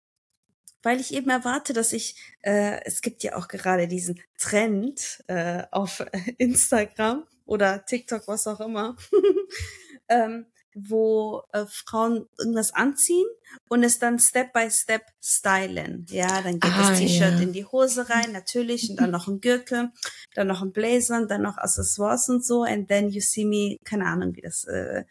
[0.81, 5.63] weil ich eben erwarte, dass ich, äh, es gibt ja auch gerade diesen Trend äh,
[5.71, 6.03] auf
[6.37, 8.97] Instagram oder TikTok, was auch immer,
[10.09, 10.45] ähm,
[10.75, 13.27] wo äh, Frauen irgendwas anziehen
[13.69, 16.05] und es dann Step by Step stylen.
[16.09, 17.39] Ja, dann geht ah, das T-Shirt ja.
[17.39, 19.91] in die Hose rein, natürlich, und dann noch ein Gürtel,
[20.33, 23.77] dann noch ein Blazer und dann noch Accessoires und so, and then you see me,
[23.83, 25.03] keine Ahnung, wie das, äh,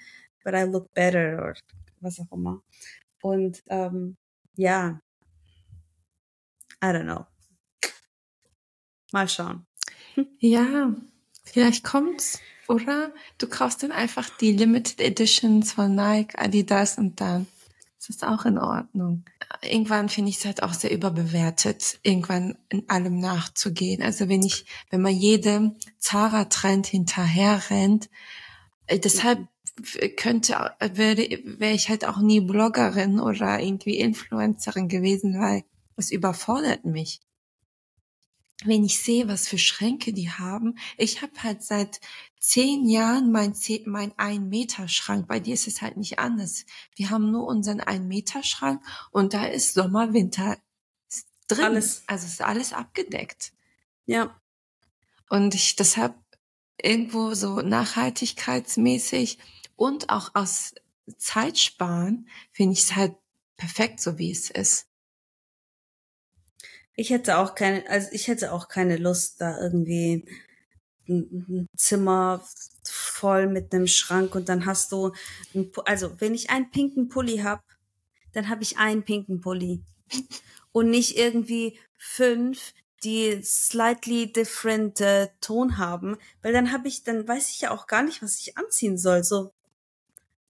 [0.44, 1.54] but I look better oder
[2.00, 2.62] was auch immer.
[3.22, 4.16] Und ähm,
[4.56, 5.00] ja,
[6.82, 7.26] I don't know.
[9.12, 9.66] Mal schauen.
[10.38, 10.94] Ja,
[11.44, 13.12] vielleicht kommt's, oder?
[13.38, 17.46] Du kaufst dann einfach die Limited Editions von Nike, Adidas und dann
[17.98, 19.24] ist das auch in Ordnung.
[19.62, 24.02] Irgendwann finde ich es halt auch sehr überbewertet, irgendwann in allem nachzugehen.
[24.02, 28.10] Also wenn ich, wenn man jedem Zara-Trend hinterher rennt,
[28.86, 29.46] äh, deshalb
[30.16, 31.16] könnte, wäre,
[31.58, 35.64] wäre ich halt auch nie Bloggerin oder irgendwie Influencerin gewesen, weil
[35.96, 37.20] es überfordert mich.
[38.64, 42.00] Wenn ich sehe, was für Schränke die haben, ich habe halt seit
[42.42, 43.54] zehn Jahren mein,
[43.86, 45.28] mein Ein-Meter-Schrank.
[45.28, 46.66] Bei dir ist es halt nicht anders.
[46.96, 48.82] Wir haben nur unseren Ein-Meter-Schrank
[49.12, 50.58] und da ist Sommer, Winter
[51.46, 51.64] drin.
[51.64, 52.02] Alles.
[52.08, 53.52] Also ist alles abgedeckt.
[54.06, 54.40] Ja.
[55.28, 56.16] Und ich deshalb
[56.82, 59.38] irgendwo so nachhaltigkeitsmäßig
[59.76, 60.74] und auch aus
[61.16, 63.14] Zeitsparen finde ich es halt
[63.56, 64.88] perfekt, so wie es ist.
[66.96, 70.26] Ich hätte auch keine, also ich hätte auch keine Lust, da irgendwie
[71.08, 72.44] ein Zimmer
[72.84, 75.12] voll mit einem Schrank und dann hast du,
[75.54, 77.62] ein, also wenn ich einen pinken Pulli hab,
[78.32, 79.82] dann habe ich einen pinken Pulli
[80.72, 82.74] und nicht irgendwie fünf,
[83.04, 87.86] die slightly different äh, Ton haben, weil dann habe ich, dann weiß ich ja auch
[87.86, 89.24] gar nicht, was ich anziehen soll.
[89.24, 89.52] So,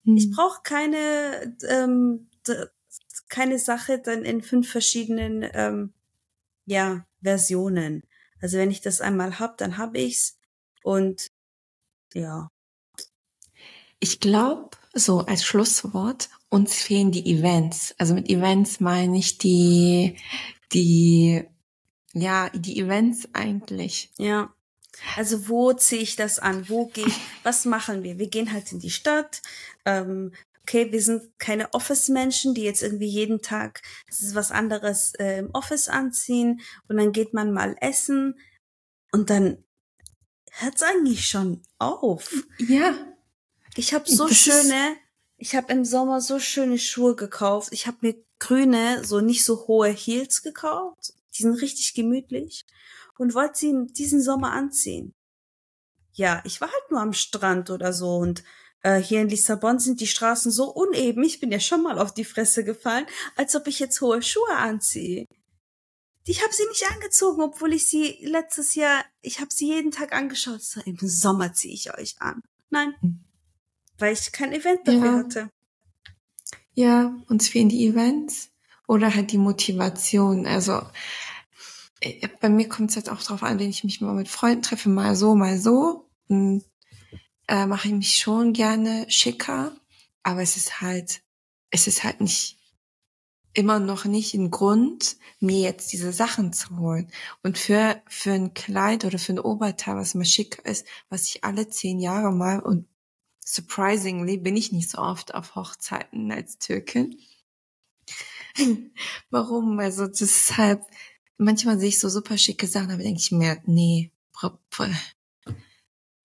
[0.05, 0.17] hm.
[0.17, 2.29] ich brauche keine ähm,
[3.29, 5.93] keine Sache dann in fünf verschiedenen ähm,
[6.67, 8.03] ja, Versionen.
[8.41, 10.39] Also wenn ich das einmal hab, dann hab ich's
[10.83, 11.29] und
[12.15, 12.49] ja.
[14.01, 17.95] Ich glaube, so als Schlusswort, uns fehlen die Events.
[17.99, 20.17] Also mit Events meine ich die,
[20.73, 21.45] die,
[22.13, 24.11] ja, die Events eigentlich.
[24.19, 24.53] Ja.
[25.17, 26.69] Also wo ziehe ich das an?
[26.69, 27.17] Wo gehe ich?
[27.43, 28.19] Was machen wir?
[28.19, 29.41] Wir gehen halt in die Stadt.
[29.87, 35.15] Ähm, okay, wir sind keine Office-Menschen, die jetzt irgendwie jeden Tag das ist was anderes
[35.15, 38.39] äh, im Office anziehen und dann geht man mal essen
[39.11, 39.65] und dann
[40.53, 42.33] hört's eigentlich schon auf.
[42.59, 42.95] Ja.
[43.75, 44.97] Ich habe so das schöne,
[45.37, 47.71] ich habe im Sommer so schöne Schuhe gekauft.
[47.73, 51.15] Ich habe mir grüne, so nicht so hohe Heels gekauft.
[51.35, 52.67] Die sind richtig gemütlich
[53.19, 55.15] und wollte sie diesen Sommer anziehen.
[56.13, 58.45] Ja, ich war halt nur am Strand oder so und
[58.83, 61.25] äh, hier in Lissabon sind die Straßen so uneben.
[61.25, 64.55] Ich bin ja schon mal auf die Fresse gefallen, als ob ich jetzt hohe Schuhe
[64.57, 65.27] anziehe.
[66.25, 70.13] Ich habe sie nicht angezogen, obwohl ich sie letztes Jahr, ich habe sie jeden Tag
[70.13, 70.63] angeschaut.
[70.63, 72.43] So, Im Sommer ziehe ich euch an.
[72.71, 73.25] Nein, hm.
[73.99, 75.19] weil ich kein Event dafür ja.
[75.19, 75.51] hatte.
[76.75, 78.51] Ja, uns fehlen die Events
[78.87, 80.47] oder halt die Motivation.
[80.47, 80.83] Also
[82.01, 84.63] äh, bei mir kommt es jetzt auch drauf an, wenn ich mich mal mit Freunden
[84.63, 86.09] treffe, mal so, mal so.
[86.29, 86.65] Und
[87.49, 89.77] äh, mache ich mich schon gerne schicker,
[90.23, 91.23] aber es ist halt,
[91.71, 92.59] es ist halt nicht
[93.55, 97.11] immer noch nicht ein Grund, mir jetzt diese Sachen zu holen.
[97.43, 101.45] Und für, für ein Kleid oder für ein Oberteil, was mal schicker ist, was ich
[101.45, 102.87] alle zehn Jahre mal und
[103.45, 107.19] surprisingly bin ich nicht so oft auf Hochzeiten als Türkin.
[109.31, 109.79] Warum?
[109.79, 110.83] Also deshalb,
[111.37, 114.13] manchmal sehe ich so super schicke Sachen, aber denke ich mir, nee,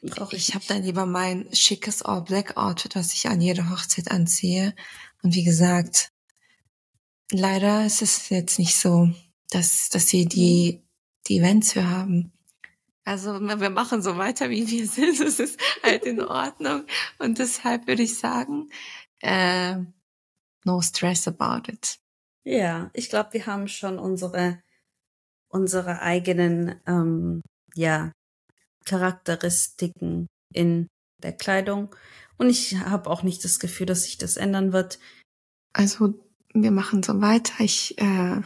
[0.01, 4.75] Brauch ich ich habe dann lieber mein schickes All-Black-Outfit, was ich an jeder Hochzeit anziehe.
[5.21, 6.11] Und wie gesagt,
[7.32, 9.09] leider ist es jetzt nicht so,
[9.51, 10.84] dass, dass sie die,
[11.28, 12.32] die Events für haben.
[13.05, 15.19] Also wir machen so weiter, wie wir sind.
[15.19, 16.86] Es ist halt in Ordnung.
[17.19, 18.69] Und deshalb würde ich sagen,
[19.21, 19.78] äh,
[20.65, 21.99] no stress about it.
[22.43, 24.61] Ja, ich glaube, wir haben schon unsere,
[25.49, 27.41] unsere eigenen, ähm,
[27.75, 28.11] ja,
[28.86, 30.88] Charakteristiken in
[31.21, 31.95] der Kleidung.
[32.38, 34.99] Und ich habe auch nicht das Gefühl, dass sich das ändern wird.
[35.73, 36.26] Also
[36.63, 37.63] wir machen so weiter.
[37.63, 38.41] Ich äh,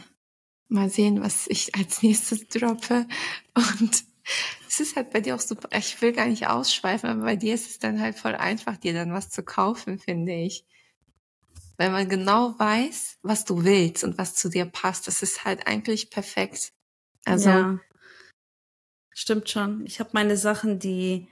[0.72, 3.06] mal sehen, was ich als nächstes droppe.
[3.54, 4.04] Und
[4.68, 5.68] es ist halt bei dir auch super.
[5.76, 8.94] Ich will gar nicht ausschweifen, aber bei dir ist es dann halt voll einfach, dir
[8.94, 10.64] dann was zu kaufen, finde ich.
[11.76, 15.06] Weil man genau weiß, was du willst und was zu dir passt.
[15.06, 16.72] Das ist halt eigentlich perfekt.
[17.24, 17.80] Also ja.
[19.14, 19.84] Stimmt schon.
[19.84, 21.28] Ich habe meine Sachen, die,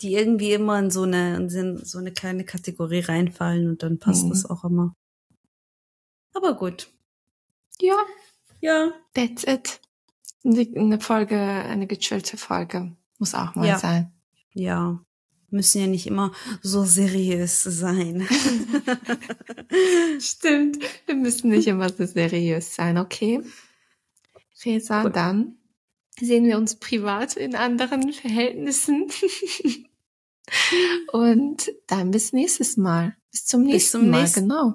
[0.00, 4.24] die irgendwie immer in so eine, in so eine kleine Kategorie reinfallen und dann passt
[4.24, 4.30] mhm.
[4.30, 4.94] das auch immer.
[6.34, 6.88] Aber gut.
[7.80, 7.96] Ja.
[8.60, 8.92] Ja.
[9.14, 9.80] That's it.
[10.44, 12.96] Eine Folge, eine gechillte Folge.
[13.18, 13.78] Muss auch mal ja.
[13.78, 14.12] sein.
[14.52, 15.00] Ja.
[15.50, 18.26] Müssen ja nicht immer so seriös sein.
[20.18, 20.78] Stimmt.
[21.06, 23.42] Wir müssen nicht immer so seriös sein, okay?
[24.64, 25.10] Resa, cool.
[25.10, 25.56] dann
[26.18, 29.08] sehen wir uns privat in anderen Verhältnissen.
[31.12, 33.16] Und dann bis nächstes Mal.
[33.30, 34.74] Bis zum nächsten bis zum Mal, nächsten, genau.